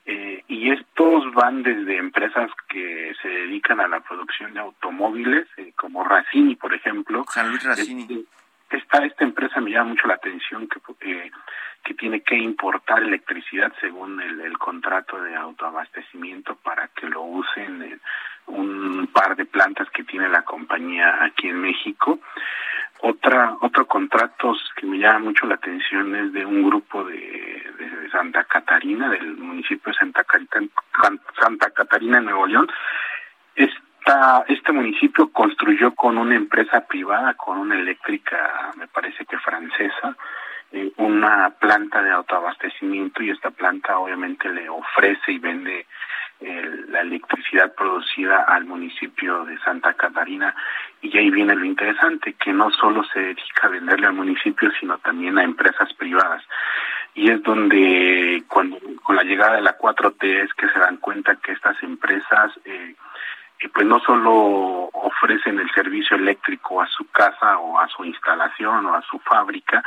[0.05, 5.73] eh, y estos van desde empresas que se dedican a la producción de automóviles, eh,
[5.75, 7.23] como Racini, por ejemplo.
[7.29, 8.01] San Luis Racini.
[8.03, 8.25] Este,
[8.77, 11.31] esta, esta empresa me llama mucho la atención que eh,
[11.83, 18.01] que tiene que importar electricidad según el, contrato de autoabastecimiento para que lo usen en
[18.47, 22.19] un par de plantas que tiene la compañía aquí en México.
[23.01, 27.17] Otra, otro contrato que me llama mucho la atención es de un grupo de,
[27.77, 30.71] de Santa Catarina, del municipio de Santa, Catarina,
[31.37, 32.69] Santa Catarina, Nuevo León.
[34.05, 40.17] Esta, este municipio construyó con una empresa privada, con una eléctrica, me parece que francesa,
[40.73, 45.85] eh, una planta de autoabastecimiento y esta planta obviamente le ofrece y vende
[46.89, 50.53] la electricidad producida al municipio de Santa Catarina.
[51.01, 54.97] Y ahí viene lo interesante que no solo se dedica a venderle al municipio sino
[54.97, 56.43] también a empresas privadas.
[57.15, 61.37] Y es donde cuando con la llegada de la 4T es que se dan cuenta
[61.37, 62.95] que estas empresas eh,
[63.63, 68.85] eh, pues no solo ofrecen el servicio eléctrico a su casa o a su instalación
[68.85, 69.83] o a su fábrica,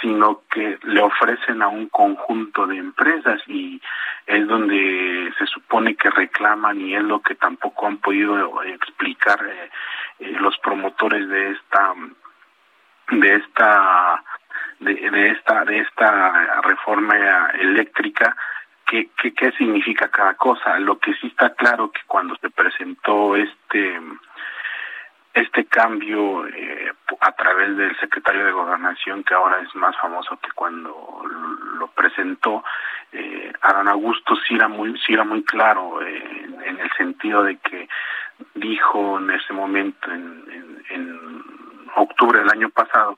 [0.00, 3.80] sino que le ofrecen a un conjunto de empresas y
[4.26, 9.70] es donde se supone que reclaman y es lo que tampoco han podido explicar eh,
[10.20, 11.94] eh, los promotores de esta
[13.10, 14.22] de esta
[14.78, 18.36] de, esta de esta reforma eléctrica
[18.90, 20.78] qué, qué, qué significa cada cosa.
[20.80, 24.00] Lo que sí está claro que cuando se presentó este
[25.32, 30.50] este cambio eh, a través del secretario de gobernación que ahora es más famoso que
[30.56, 31.22] cuando
[31.78, 32.64] lo presentó
[33.12, 37.58] eh, Adán Augusto sí era muy sí era muy claro eh, en, el sentido de
[37.58, 37.88] que
[38.56, 41.44] dijo en ese momento en, en,
[41.94, 43.16] octubre del año pasado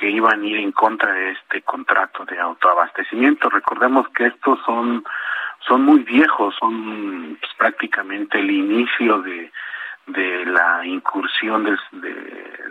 [0.00, 3.50] que iban a ir en contra de este contrato de autoabastecimiento.
[3.50, 5.04] Recordemos que estos son
[5.68, 9.52] son muy viejos son pues, prácticamente el inicio de
[10.06, 11.76] de la incursión de,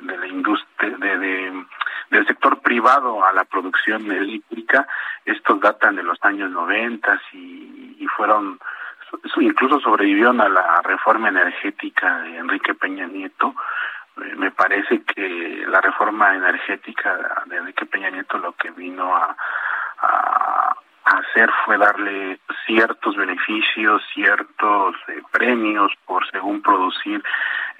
[0.01, 1.63] de, la industria de,
[2.09, 4.87] del sector privado a la producción eléctrica.
[5.23, 8.59] Estos datan de los años 90 y, y fueron
[9.39, 13.55] incluso sobrevivieron a la reforma energética de Enrique Peña Nieto
[14.37, 19.35] me parece que la reforma energética de Enrique Peña Nieto lo que vino a,
[21.05, 27.23] hacer fue darle ciertos beneficios, ciertos eh, premios por según producir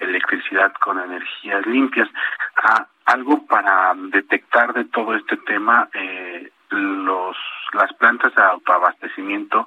[0.00, 2.08] electricidad con energías limpias.
[2.56, 7.36] Ah, algo para detectar de todo este tema, eh, los
[7.72, 9.66] las plantas de autoabastecimiento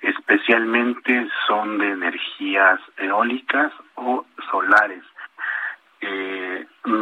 [0.00, 4.24] especialmente son de energías eólicas o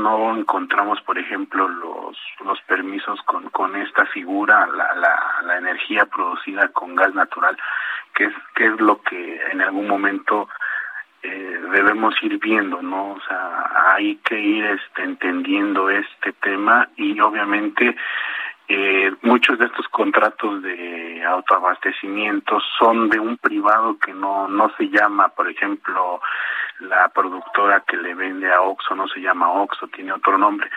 [0.03, 6.07] no encontramos, por ejemplo, los, los permisos con, con esta figura, la, la, la energía
[6.07, 7.57] producida con gas natural,
[8.15, 10.49] que es, que es lo que en algún momento
[11.23, 13.13] eh, debemos ir viendo, ¿no?
[13.13, 17.95] O sea, hay que ir este, entendiendo este tema y obviamente
[18.69, 24.89] eh, muchos de estos contratos de autoabastecimiento son de un privado que no no se
[24.89, 26.21] llama, por ejemplo,
[26.83, 30.69] la productora que le vende a Oxxo no se llama Oxxo, tiene otro nombre,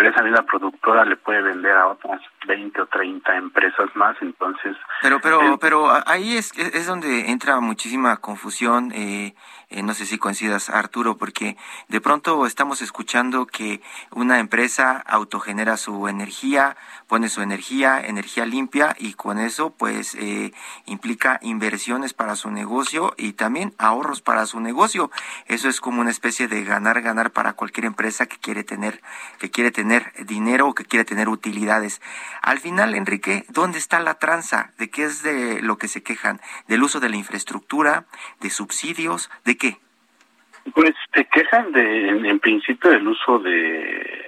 [0.00, 4.74] pero esa misma productora le puede vender a otras 20 o 30 empresas más, entonces...
[5.02, 9.34] Pero, pero, pero ahí es, es donde entra muchísima confusión, eh,
[9.68, 11.58] eh, no sé si coincidas, Arturo, porque
[11.88, 18.96] de pronto estamos escuchando que una empresa autogenera su energía, pone su energía, energía limpia,
[18.98, 20.54] y con eso pues eh,
[20.86, 25.10] implica inversiones para su negocio y también ahorros para su negocio.
[25.44, 29.02] Eso es como una especie de ganar, ganar para cualquier empresa que quiere tener,
[29.38, 29.89] que quiere tener
[30.26, 32.00] dinero o que quiere tener utilidades.
[32.42, 34.72] Al final, Enrique, ¿dónde está la tranza?
[34.78, 36.40] ¿De qué es de lo que se quejan?
[36.68, 38.04] ¿Del uso de la infraestructura?
[38.40, 39.30] ¿De subsidios?
[39.44, 39.78] ¿De qué?
[40.74, 44.26] Pues te quejan de, en, principio del uso de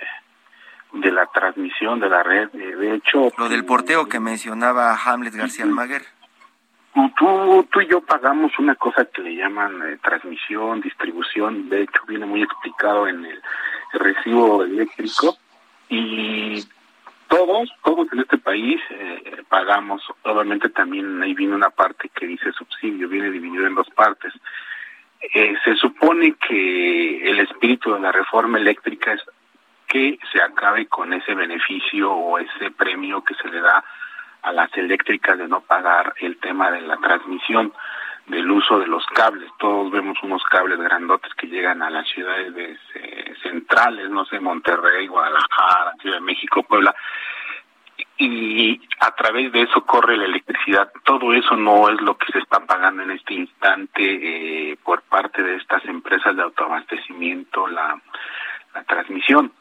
[0.93, 2.51] de la transmisión de la red.
[2.51, 6.03] De hecho, lo del porteo que mencionaba Hamlet García Almaguer.
[7.17, 11.71] Tú, tú y yo pagamos una cosa que le llaman eh, transmisión, distribución.
[11.71, 13.41] De hecho, viene muy explicado en el,
[13.93, 15.37] recibo eléctrico
[15.95, 16.65] y
[17.29, 20.03] todos, todos en este país eh, pagamos.
[20.23, 24.33] Obviamente también ahí viene una parte que dice subsidio, viene dividido en dos partes.
[25.35, 29.23] Eh, se supone que el espíritu de la reforma eléctrica es
[29.87, 33.85] que se acabe con ese beneficio o ese premio que se le da
[34.41, 37.73] a las eléctricas de no pagar el tema de la transmisión
[38.27, 39.51] del uso de los cables.
[39.59, 44.41] Todos vemos unos cables grandotes que llegan a las ciudades de, eh, centrales, no sé,
[44.41, 46.95] Monterrey, Guadalajara, Ciudad de México, Puebla,
[48.19, 50.93] y a través de eso corre la electricidad.
[51.05, 55.43] Todo eso no es lo que se está pagando en este instante eh, por parte
[55.43, 58.01] de estas empresas de autoabastecimiento, la,
[58.75, 59.53] la transmisión.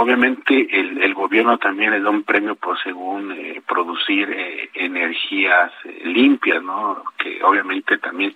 [0.00, 5.72] Obviamente el, el gobierno también le da un premio por según eh, producir eh, energías
[6.04, 7.04] limpias, ¿no?
[7.18, 8.34] Que obviamente también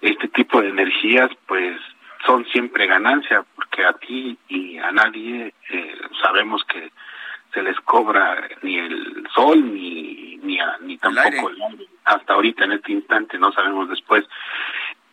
[0.00, 1.76] este tipo de energías pues
[2.26, 5.54] son siempre ganancia porque a ti y a nadie
[6.22, 6.90] sabemos que
[7.52, 11.86] se les cobra ni el sol ni ni, ni tampoco el aire.
[12.04, 14.24] hasta ahorita en este instante no sabemos después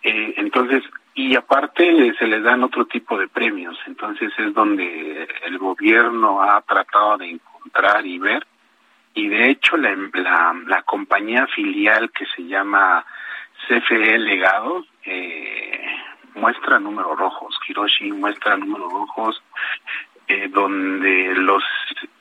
[0.04, 0.84] eh, entonces
[1.18, 3.76] y aparte se les dan otro tipo de premios.
[3.88, 8.46] Entonces es donde el gobierno ha tratado de encontrar y ver.
[9.16, 13.04] Y de hecho la, la, la compañía filial que se llama
[13.68, 15.88] CFE Legados eh,
[16.36, 17.58] muestra números rojos.
[17.68, 19.42] Hiroshi muestra números rojos
[20.28, 21.64] eh, donde los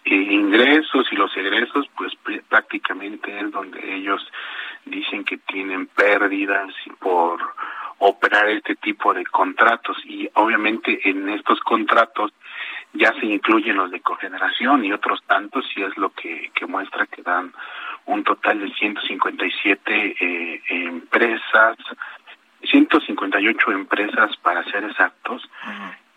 [0.07, 2.15] eh, ingresos y los egresos, pues
[2.49, 4.27] prácticamente es donde ellos
[4.87, 7.56] dicen que tienen pérdidas por
[7.99, 9.97] operar este tipo de contratos.
[10.05, 12.33] Y obviamente en estos contratos
[12.93, 17.23] ya se incluyen los de cogeneración y otros tantos y es lo que, muestra que
[17.23, 17.53] dan
[18.07, 21.77] un total de 157 eh, empresas,
[22.63, 25.49] 158 empresas para ser exactos,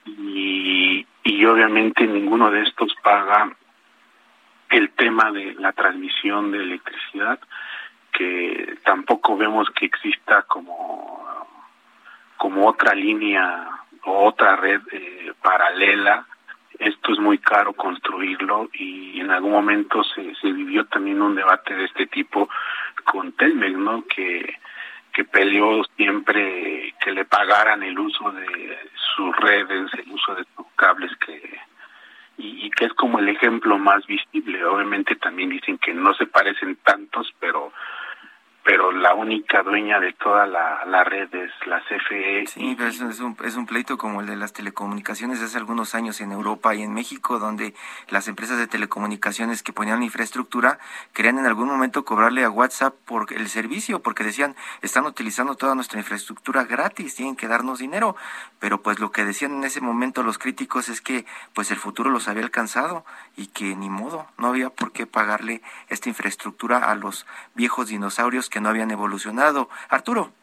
[0.06, 3.56] y, y obviamente ninguno de estos paga
[4.70, 7.39] el tema de la transmisión de electricidad,
[8.12, 11.48] que tampoco vemos que exista como,
[12.39, 13.67] como otra línea
[14.06, 16.25] o otra red eh, paralela.
[16.80, 21.75] Esto es muy caro construirlo y en algún momento se, se vivió también un debate
[21.75, 22.49] de este tipo
[23.04, 24.06] con Telmex, ¿no?
[24.08, 24.58] Que
[25.12, 28.78] que peleó siempre que le pagaran el uso de
[29.15, 31.60] sus redes, el uso de sus cables que
[32.38, 34.63] y, que es como el ejemplo más visible.
[34.63, 37.73] Obviamente también dicen que no se parecen tantos, pero
[38.69, 42.45] pero la única dueña de toda la, la red es la CFE.
[42.45, 46.21] Sí, pero es, un, es un pleito como el de las telecomunicaciones hace algunos años
[46.21, 47.73] en Europa y en México, donde
[48.10, 50.77] las empresas de telecomunicaciones que ponían infraestructura
[51.13, 55.73] querían en algún momento cobrarle a WhatsApp por el servicio, porque decían, están utilizando toda
[55.73, 58.15] nuestra infraestructura gratis, tienen que darnos dinero.
[58.60, 62.12] Pero pues lo que decían en ese momento los críticos es que pues el futuro
[62.12, 63.03] los había alcanzado
[63.36, 68.47] y que ni modo, no había por qué pagarle esta infraestructura a los viejos dinosaurios
[68.47, 69.69] que no habían evolucionado.
[69.89, 70.34] Arturo.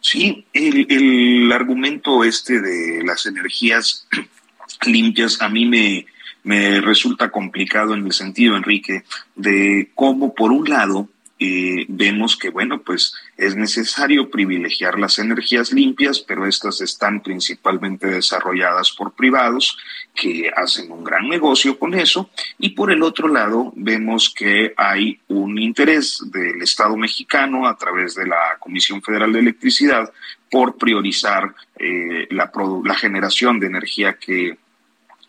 [0.00, 4.08] Sí, el, el argumento este de las energías
[4.86, 6.06] limpias a mí me,
[6.46, 9.02] me resulta complicado en el sentido, Enrique,
[9.34, 11.08] de cómo por un lado
[11.40, 18.06] eh, vemos que, bueno, pues es necesario privilegiar las energías limpias, pero estas están principalmente
[18.06, 19.76] desarrolladas por privados
[20.14, 22.30] que hacen un gran negocio con eso.
[22.58, 28.14] Y por el otro lado, vemos que hay un interés del Estado mexicano a través
[28.14, 30.10] de la Comisión Federal de Electricidad
[30.50, 32.50] por priorizar eh, la,
[32.84, 34.56] la generación de energía que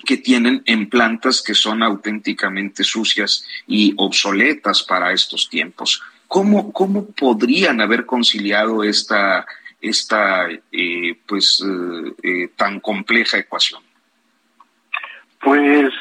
[0.06, 6.02] que tienen en plantas que son auténticamente sucias y obsoletas para estos tiempos.
[6.28, 9.46] ¿Cómo, cómo podrían haber conciliado esta,
[9.82, 13.82] esta eh, pues, eh, eh, tan compleja ecuación?
[15.40, 15.94] Pues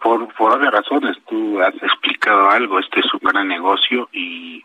[0.00, 4.64] por, por otras razones, tú has explicado algo, este es un gran negocio y,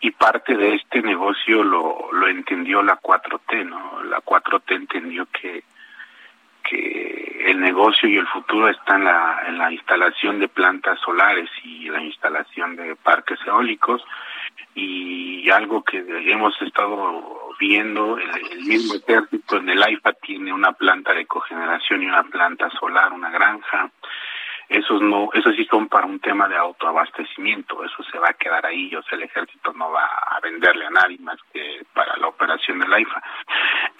[0.00, 4.04] y parte de este negocio lo, lo entendió la 4T, ¿no?
[4.04, 5.64] La 4T entendió que
[6.70, 12.02] que el negocio y el futuro está en la, instalación de plantas solares y la
[12.02, 14.02] instalación de parques eólicos
[14.74, 21.12] y algo que hemos estado viendo, el, mismo ejército en el AIFA tiene una planta
[21.12, 23.90] de cogeneración y una planta solar, una granja,
[24.68, 28.64] esos no, esos sí son para un tema de autoabastecimiento, eso se va a quedar
[28.64, 32.28] ahí, o sea, el ejército no va a venderle a nadie más que para la
[32.28, 33.20] operación del AIFA.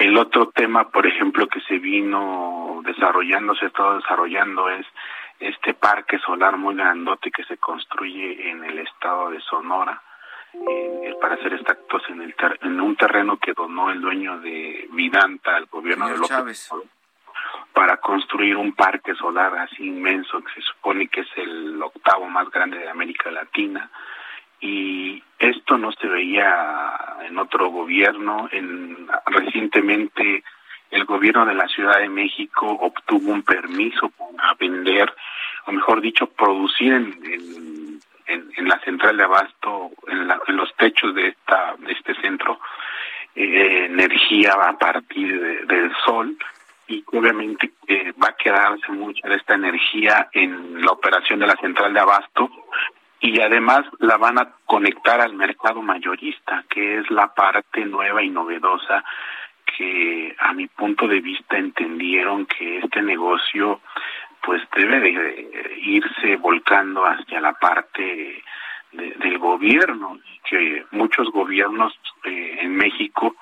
[0.00, 4.86] El otro tema, por ejemplo, que se vino desarrollando, se ha estado desarrollando es
[5.38, 10.00] este parque solar muy grandote que se construye en el estado de Sonora,
[10.54, 15.54] eh, para hacer exactos en, el en un terreno que donó el dueño de Vidanta
[15.54, 16.70] al gobierno de López Chávez.
[17.74, 22.50] Para construir un parque solar así inmenso que se supone que es el octavo más
[22.50, 23.90] grande de América Latina
[24.60, 28.48] y esto no se veía en otro gobierno.
[28.52, 30.44] En recientemente
[30.90, 35.12] el gobierno de la Ciudad de México obtuvo un permiso para vender
[35.66, 38.00] o mejor dicho producir en,
[38.68, 42.60] la central de abasto en, en, los techos de esta de este centro
[43.34, 46.36] eh, energía a partir del sol.
[46.86, 51.56] Y obviamente eh, va a quedarse mucha de esta energía en la operación de la
[51.56, 52.50] central de abasto
[53.20, 58.30] y además la van a conectar al mercado mayorista, que es la parte nueva y
[58.30, 59.04] novedosa
[59.76, 63.80] que a mi punto de vista entendieron que este negocio
[64.42, 68.42] pues debe de irse volcando hacia la parte
[68.92, 70.18] del gobierno
[70.48, 71.92] que muchos gobiernos
[72.24, 73.36] eh, en México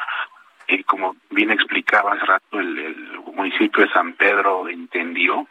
[0.69, 5.47] eh, como bien explicaba hace rato, el, municipio de San Pedro entendió.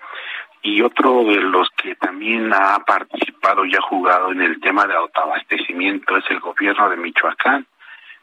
[0.62, 4.96] Y otro de los que también ha participado y ha jugado en el tema de
[4.96, 7.66] autoabastecimiento es el gobierno de Michoacán,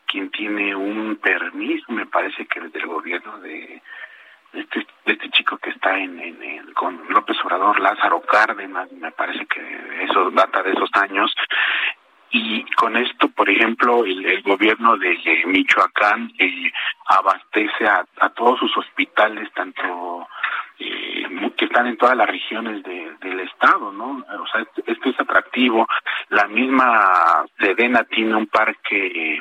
[0.07, 3.83] quien tiene un permiso, me parece que desde el gobierno de,
[4.53, 10.05] este, este chico que está en, en, con López Obrador, Lázaro Cárdenas, me parece que
[10.05, 11.35] eso data de esos años,
[12.31, 15.17] y con esto, por ejemplo, el, gobierno de
[15.47, 16.73] Michoacán eh,
[17.07, 20.27] abastece a, todos sus hospitales, tanto
[20.85, 24.25] eh, que están en todas las regiones del estado, ¿no?
[24.41, 25.87] O sea, esto es atractivo.
[26.31, 29.41] La misma Sedena tiene un parque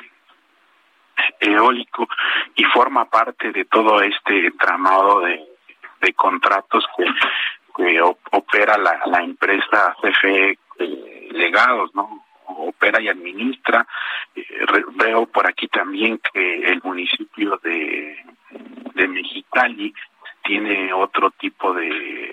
[1.40, 2.08] eólico
[2.54, 5.48] y forma parte de todo este tramado de,
[6.16, 7.06] contratos que,
[7.76, 12.24] que opera la, la empresa CFE eh, Legados, ¿no?
[12.46, 13.86] opera y administra.
[14.34, 14.44] Eh,
[14.96, 18.16] veo por aquí también que el municipio de,
[18.94, 19.94] de Mexicali
[20.44, 22.32] tiene otro tipo de,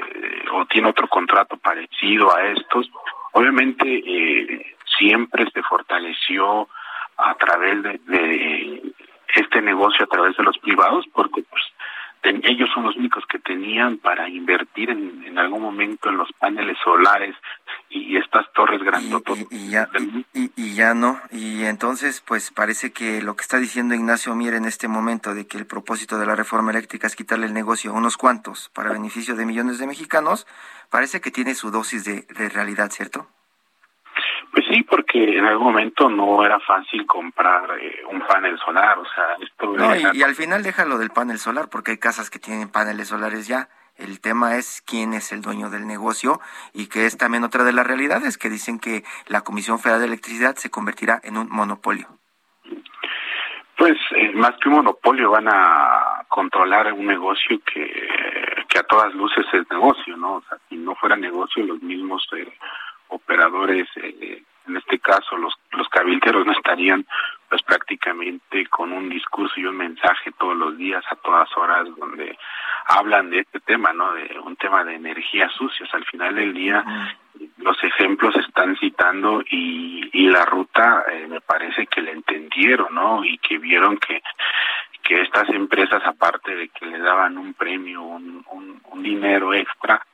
[0.53, 2.89] o tiene otro contrato parecido a estos.
[3.31, 6.67] Obviamente eh, siempre se fortaleció
[7.17, 8.93] a través de, de,
[9.35, 11.63] este negocio a través de los privados porque pues
[12.23, 16.77] ellos son los únicos que tenían para invertir en, en algún momento en los paneles
[16.83, 17.35] solares
[17.89, 19.37] y estas torres grandotas.
[19.49, 19.89] Y, ya,
[20.33, 21.19] y, ya no.
[21.31, 25.45] Y entonces, pues parece que lo que está diciendo Ignacio Mier en este momento de
[25.45, 28.91] que el propósito de la reforma eléctrica es quitarle el negocio a unos cuantos para
[28.91, 30.47] beneficio de millones de mexicanos,
[30.89, 33.27] parece que tiene su dosis de, realidad, ¿cierto?
[34.51, 39.05] Pues sí, porque en algún momento no era fácil comprar eh, un panel solar, o
[39.05, 39.73] sea, esto...
[39.77, 43.07] No, y, y, al final déjalo del panel solar, porque hay casas que tienen paneles
[43.07, 46.39] solares ya, el tema es quién es el dueño del negocio
[46.73, 50.07] y que es también otra de las realidades que dicen que la Comisión Federal de
[50.07, 52.07] Electricidad se convertirá en un monopolio.
[53.77, 58.07] Pues eh, más que un monopolio van a controlar un negocio que,
[58.67, 60.35] que a todas luces es negocio, ¿no?
[60.35, 62.51] O sea, si no fuera negocio, los mismos eh,
[63.11, 67.05] operadores, eh, en este caso los, los cabilderos, no estarían
[67.49, 72.37] pues prácticamente con un discurso y un mensaje todos los días, a todas horas, donde
[72.85, 74.13] hablan de este tema, ¿no?
[74.13, 75.93] De un tema de energías sucias.
[75.93, 76.85] Al final del día,
[77.57, 83.25] los ejemplos están citando y, y la ruta eh, me parece que le entendieron, ¿no?
[83.25, 84.21] Y que vieron que
[85.03, 90.05] que estas empresas, aparte de que le daban un premio, un, un, dinero extra,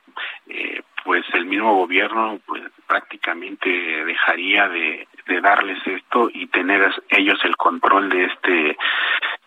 [0.47, 7.39] eh, pues el mismo gobierno pues prácticamente dejaría de, de darles esto y tener ellos
[7.45, 8.77] el control de este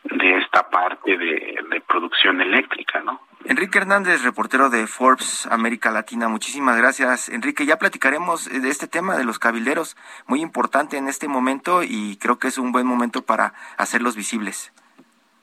[0.04, 3.20] de esta parte de, de producción eléctrica, ¿no?
[3.44, 7.28] Enrique Hernández, reportero de Forbes América Latina, muchísimas gracias.
[7.28, 12.16] Enrique, ya platicaremos de este tema de los cabilderos, muy importante en este momento y
[12.16, 14.72] creo que es un buen momento para hacerlos visibles.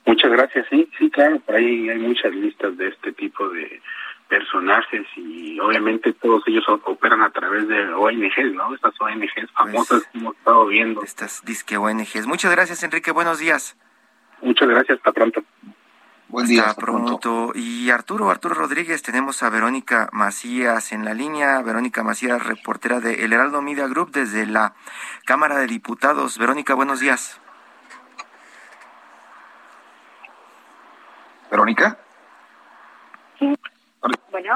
[0.04, 3.80] Muchas gracias, sí, sí, claro, ahí hay muchas listas de este tipo de
[4.28, 8.74] personajes y obviamente todos ellos operan a través de ONGs, ¿no?
[8.74, 11.02] Estas ONGs pues, famosas que hemos estado viendo.
[11.02, 12.26] Estas disque ONGs.
[12.26, 13.76] Muchas gracias, Enrique, buenos días.
[14.42, 15.42] Muchas gracias, hasta pronto.
[16.28, 16.64] Buen día.
[16.64, 17.52] Hasta, pronto.
[17.54, 21.62] Y Arturo, Arturo Rodríguez, tenemos a Verónica Macías en la línea.
[21.62, 24.74] Verónica Macías, reportera de El Heraldo Media Group desde la
[25.24, 26.36] Cámara de Diputados.
[26.36, 27.40] Verónica, buenos días.
[31.50, 31.98] Verónica.
[33.38, 33.56] Sí.
[34.30, 34.54] Bueno.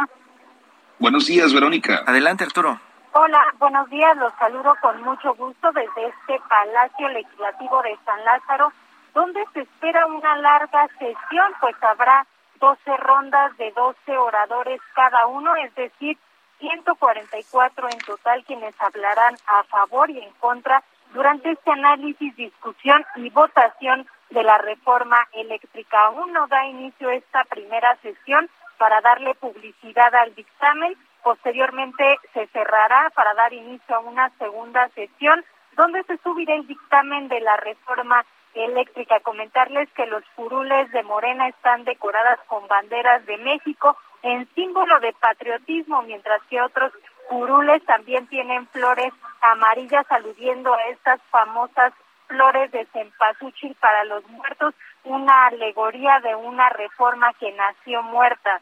[0.98, 2.02] Buenos días, Verónica.
[2.06, 2.80] Adelante, Arturo.
[3.12, 4.16] Hola, buenos días.
[4.16, 8.72] Los saludo con mucho gusto desde este Palacio Legislativo de San Lázaro
[9.14, 12.26] donde se espera una larga sesión, pues habrá
[12.60, 16.16] 12 rondas de 12 oradores cada uno, es decir,
[16.60, 20.82] 144 en total quienes hablarán a favor y en contra
[21.12, 26.06] durante este análisis, discusión y votación de la reforma eléctrica.
[26.06, 28.48] Aún no da inicio esta primera sesión
[28.82, 30.96] para darle publicidad al dictamen.
[31.22, 35.44] Posteriormente se cerrará para dar inicio a una segunda sesión
[35.76, 39.20] donde se subirá el dictamen de la reforma eléctrica.
[39.20, 45.12] Comentarles que los curules de Morena están decoradas con banderas de México en símbolo de
[45.12, 46.92] patriotismo, mientras que otros
[47.28, 49.12] curules también tienen flores
[49.42, 51.92] amarillas aludiendo a estas famosas
[52.26, 54.74] flores de cempasúchil para los muertos,
[55.04, 58.60] una alegoría de una reforma que nació muerta.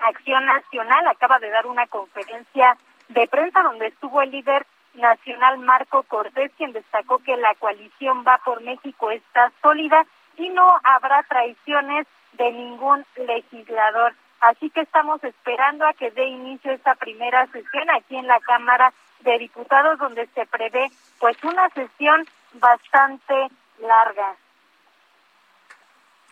[0.00, 2.76] Acción Nacional acaba de dar una conferencia
[3.08, 8.38] de prensa donde estuvo el líder nacional Marco Cortés, quien destacó que la coalición Va
[8.44, 10.04] por México está sólida
[10.36, 14.14] y no habrá traiciones de ningún legislador.
[14.40, 18.92] Así que estamos esperando a que dé inicio esta primera sesión aquí en la Cámara
[19.20, 22.24] de Diputados, donde se prevé pues una sesión
[22.54, 23.48] bastante
[23.80, 24.36] larga.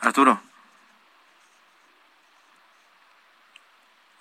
[0.00, 0.40] Arturo.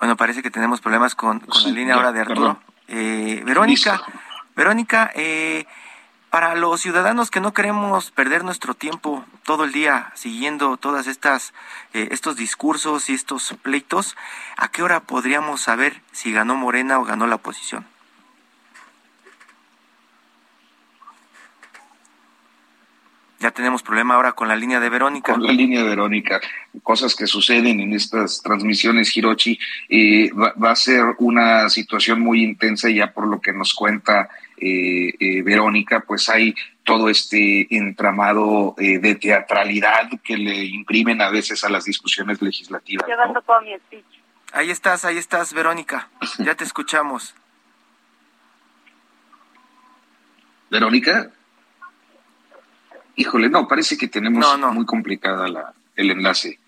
[0.05, 2.59] Bueno, parece que tenemos problemas con, la línea ahora de Arturo.
[2.87, 4.03] Eh, Verónica,
[4.55, 5.65] Verónica, eh,
[6.29, 11.55] para los ciudadanos que no queremos perder nuestro tiempo todo el día siguiendo todas estas
[11.95, 14.15] eh, estos discursos y estos pleitos,
[14.57, 17.87] ¿a qué hora podríamos saber si ganó Morena o ganó la oposición?
[23.39, 25.33] Ya tenemos problema ahora con la línea de Verónica.
[25.33, 26.39] Con la línea de Verónica.
[26.83, 29.59] Cosas que suceden en estas transmisiones, Hirochi.
[29.89, 35.13] Eh, va, a ser una situación muy intensa ya por lo que nos cuenta eh,
[35.19, 36.55] eh, Verónica, pues hay
[36.85, 43.05] todo este entramado de teatralidad que le imprimen a veces a las discusiones legislativas.
[44.53, 46.09] Ahí estás, ahí estás, Verónica.
[46.37, 47.35] Ya te escuchamos.
[50.69, 51.31] Verónica.
[53.15, 56.59] Híjole, no, parece que tenemos muy complicada la, el enlace.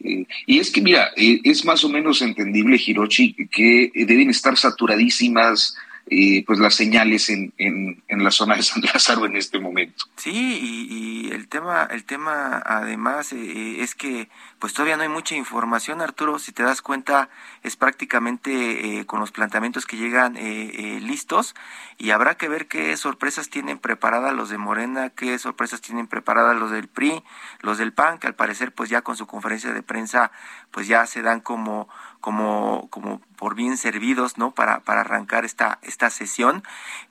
[0.00, 4.56] Eh, y es que, mira, eh, es más o menos entendible, Hirochi, que deben estar
[4.56, 5.76] saturadísimas
[6.08, 10.04] eh, pues las señales en, en, en, la zona de San Lázaro en este momento.
[10.16, 14.28] Sí, y, el tema, el tema además eh, es que
[14.60, 16.38] pues todavía no hay mucha información, Arturo.
[16.38, 17.28] Si te das cuenta,
[17.62, 21.54] es prácticamente eh, con los planteamientos que llegan eh, listos
[21.98, 26.56] y habrá que ver qué sorpresas tienen preparadas los de Morena, qué sorpresas tienen preparadas
[26.56, 27.22] los del PRI,
[27.60, 30.30] los del PAN, que al parecer pues ya con su conferencia de prensa
[30.70, 31.88] pues ya se dan como
[32.26, 34.50] como, como por bien servidos, ¿no?
[34.50, 36.64] Para, para arrancar esta, esta sesión.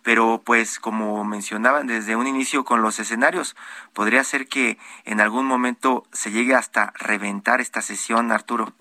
[0.03, 3.55] Pero pues como mencionaban desde un inicio con los escenarios,
[3.93, 8.73] podría ser que en algún momento se llegue hasta reventar esta sesión, Arturo.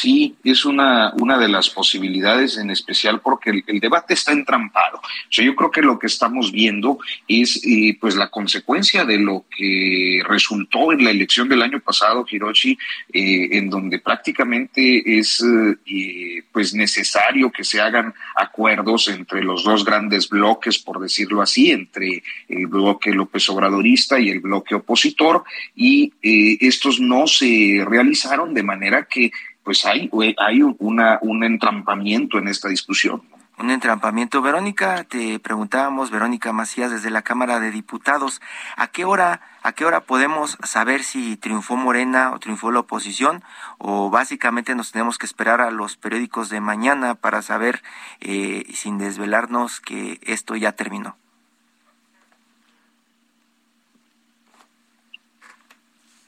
[0.00, 5.00] Sí, es una, una de las posibilidades, en especial porque el, debate está entrampado.
[5.28, 10.22] yo creo que lo que estamos viendo es eh, pues la consecuencia de lo que
[10.24, 12.78] resultó en la elección del año pasado, Hiroshi,
[13.12, 15.44] eh, en donde prácticamente es
[15.84, 21.72] eh, pues necesario que se hagan acuerdos entre los dos grandes bloques, por decirlo así,
[21.72, 25.42] entre el bloque López Obradorista y el bloque opositor,
[25.74, 29.32] y estos no se realizaron de manera que
[29.68, 30.08] pues hay,
[30.38, 33.20] hay una, un entrampamiento en esta discusión.
[33.58, 34.40] Un entrampamiento.
[34.40, 38.40] Verónica, te preguntábamos, Verónica Macías, desde la Cámara de Diputados,
[38.76, 43.44] ¿a qué hora, a qué hora podemos saber si triunfó Morena o triunfó la oposición?
[43.76, 47.82] O básicamente nos tenemos que esperar a los periódicos de mañana para saber,
[48.20, 51.18] eh, sin desvelarnos, que esto ya terminó.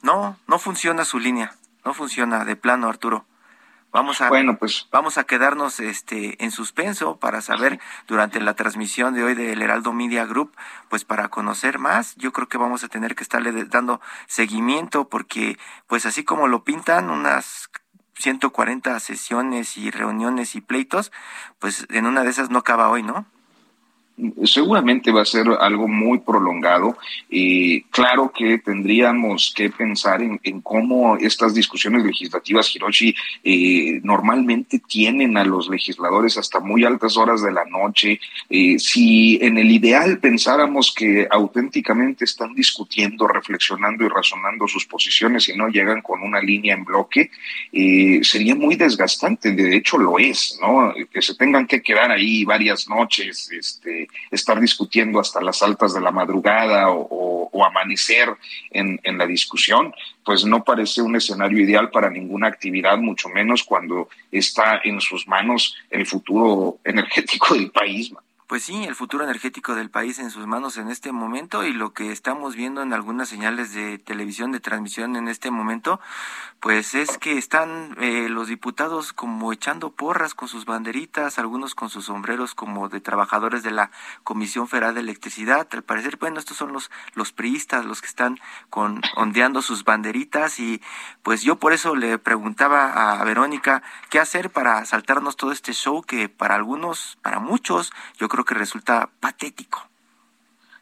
[0.03, 1.55] No, no funciona su línea.
[1.83, 3.25] no funciona de plano, Arturo.
[3.91, 4.87] Vamos a, bueno, pues.
[4.89, 9.91] vamos a quedarnos este, en suspenso para saber durante la transmisión de hoy del Heraldo
[9.91, 10.55] Media Group,
[10.87, 15.57] pues para conocer más, yo creo que vamos a tener que estarle dando seguimiento porque,
[15.87, 17.69] pues así como lo pintan, unas
[18.15, 21.11] 140 sesiones y reuniones y pleitos,
[21.59, 23.25] pues en una de esas no acaba hoy, ¿no?
[24.43, 26.97] Seguramente va a ser algo muy prolongado.
[27.29, 35.37] y claro que tendríamos que pensar en, cómo estas discusiones legislativas, Hiroshi, eh, normalmente tienen
[35.37, 38.19] a los legisladores hasta muy altas horas de la noche.
[38.49, 45.49] Eh, si en el ideal pensáramos que auténticamente están discutiendo, reflexionando y razonando sus posiciones
[45.49, 47.31] y no llegan con una línea en bloque,
[47.71, 49.51] eh, sería muy desgastante.
[49.51, 50.93] De hecho, lo es, ¿no?
[51.11, 56.01] Que se tengan que quedar ahí varias noches, este, estar discutiendo hasta las altas de
[56.01, 57.29] la madrugada o,
[57.63, 58.27] amanecer
[58.71, 59.93] en, la discusión,
[60.25, 65.27] pues no parece un escenario ideal para ninguna actividad, mucho menos cuando está en sus
[65.27, 68.11] manos el futuro energético del país
[68.51, 71.93] pues sí, el futuro energético del país en sus manos en este momento y lo
[71.93, 76.01] que estamos viendo en algunas señales de televisión de transmisión en este momento,
[76.59, 81.89] pues es que están eh, los diputados como echando porras con sus banderitas, algunos con
[81.89, 83.89] sus sombreros como de trabajadores de la
[84.25, 85.65] Comisión Federal de Electricidad.
[85.71, 88.37] Al parecer, bueno, estos son los, los priistas, los que están
[88.69, 90.81] con, ondeando sus banderitas y
[91.23, 96.03] pues yo por eso le preguntaba a Verónica qué hacer para saltarnos todo este show
[96.03, 99.87] que para algunos, para muchos, yo creo que resulta patético.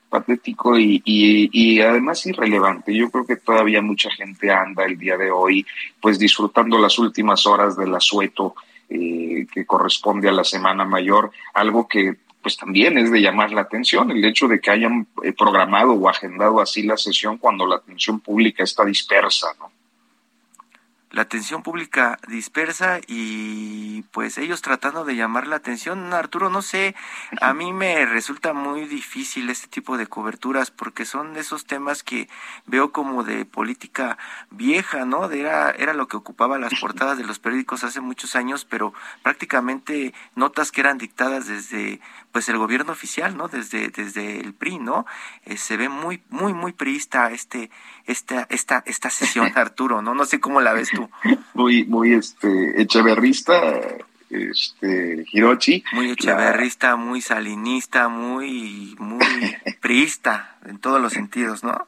[0.10, 2.96] Patético y, además irrelevante.
[2.96, 5.66] Yo creo que todavía mucha gente anda el día de hoy
[6.02, 8.56] pues disfrutando las últimas horas del asueto
[8.90, 13.62] eh, que corresponde a la Semana Mayor, algo que pues también es de llamar la
[13.62, 17.76] atención el hecho de que hayan eh, programado o agendado así la sesión cuando la
[17.76, 19.79] atención pública está dispersa, ¿no?
[21.12, 26.14] La atención pública dispersa y pues ellos tratando de llamar la atención.
[26.14, 26.96] Arturo, no sé,
[27.42, 32.30] a mí me resulta muy difícil este tipo de coberturas porque son esos temas que
[32.68, 34.18] veo como de política
[34.52, 35.30] vieja, ¿no?
[35.32, 38.94] Era, era lo que ocupaba las portadas de los periódicos hace muchos años, pero
[39.24, 42.00] prácticamente notas que eran dictadas desde
[42.32, 43.48] pues el gobierno oficial, ¿no?
[43.48, 45.06] Desde, desde el PRI, ¿no?
[45.46, 47.70] Eh, se ve muy, muy, muy priista este,
[48.06, 50.14] esta, esta, esta sesión, Arturo, ¿no?
[50.14, 51.10] No sé cómo la ves tú.
[51.54, 53.60] Muy, muy este echeverrista,
[54.30, 55.84] este Hirochi.
[55.94, 59.26] Muy echeverrista, muy salinista, muy, muy
[59.82, 61.86] priista en todos los sentidos, ¿no?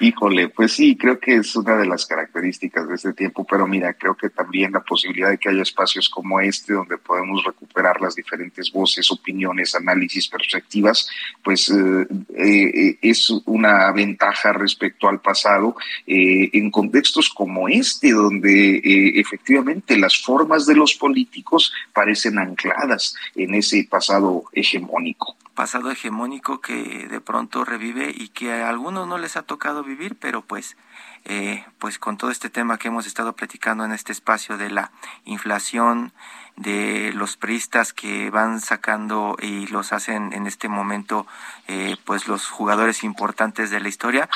[0.00, 3.94] Híjole, pues sí, creo que es una de las características de este tiempo, pero mira,
[3.94, 8.14] creo que también la posibilidad de que haya espacios como este donde podemos recuperar las
[8.14, 11.08] diferentes voces, opiniones, análisis, perspectivas,
[11.42, 12.06] pues eh,
[12.36, 18.80] eh, es una ventaja respecto al pasado eh, en contextos como este, donde
[19.16, 27.08] efectivamente las formas de los políticos parecen ancladas en ese pasado hegemónico pasado hegemónico que
[27.08, 30.76] de pronto revive y que a algunos no les ha tocado vivir, pero pues,
[31.24, 34.92] eh, pues con todo este tema que hemos estado platicando en este espacio de la
[35.24, 36.12] inflación,
[36.54, 41.26] de los priistas que van sacando y los hacen en este momento
[41.68, 44.28] eh, pues los jugadores importantes de la historia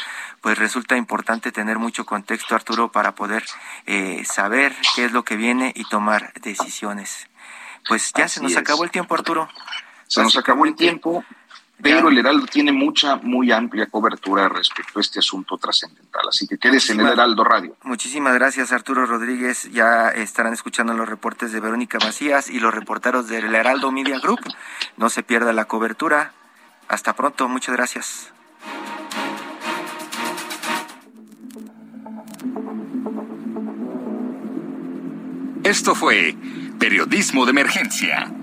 [0.43, 3.45] pues resulta importante tener mucho contexto Arturo para poder
[3.87, 7.29] eh, saber qué es lo que viene y tomar decisiones.
[7.89, 9.49] Pues ya se nos acabó el tiempo Arturo
[10.11, 11.25] se nos acabó el tiempo,
[11.81, 16.23] pero el Heraldo tiene mucha, muy amplia cobertura respecto a este asunto trascendental.
[16.29, 17.77] Así que quédese en el Heraldo Radio.
[17.85, 19.71] Muchísimas gracias, Arturo Rodríguez.
[19.71, 24.41] Ya estarán escuchando los reportes de Verónica Macías y los reporteros del Heraldo Media Group.
[24.97, 26.33] No se pierda la cobertura.
[26.89, 28.33] Hasta pronto, muchas gracias.
[35.63, 36.35] Esto fue
[36.81, 38.35] Periodismo de Emergencia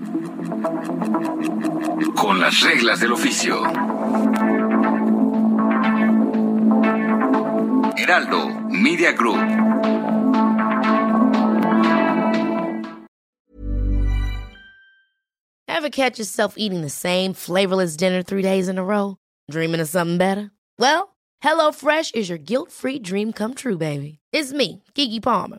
[2.16, 3.62] con las reglas del oficio.
[7.96, 9.38] Heraldo Media Group.
[15.68, 19.16] Ever catch yourself eating the same flavorless dinner three days in a row?
[19.50, 20.50] Dreaming of something better?
[20.78, 24.18] Well, HelloFresh is your guilt-free dream come true, baby.
[24.32, 25.58] It's me, Kiki Palmer.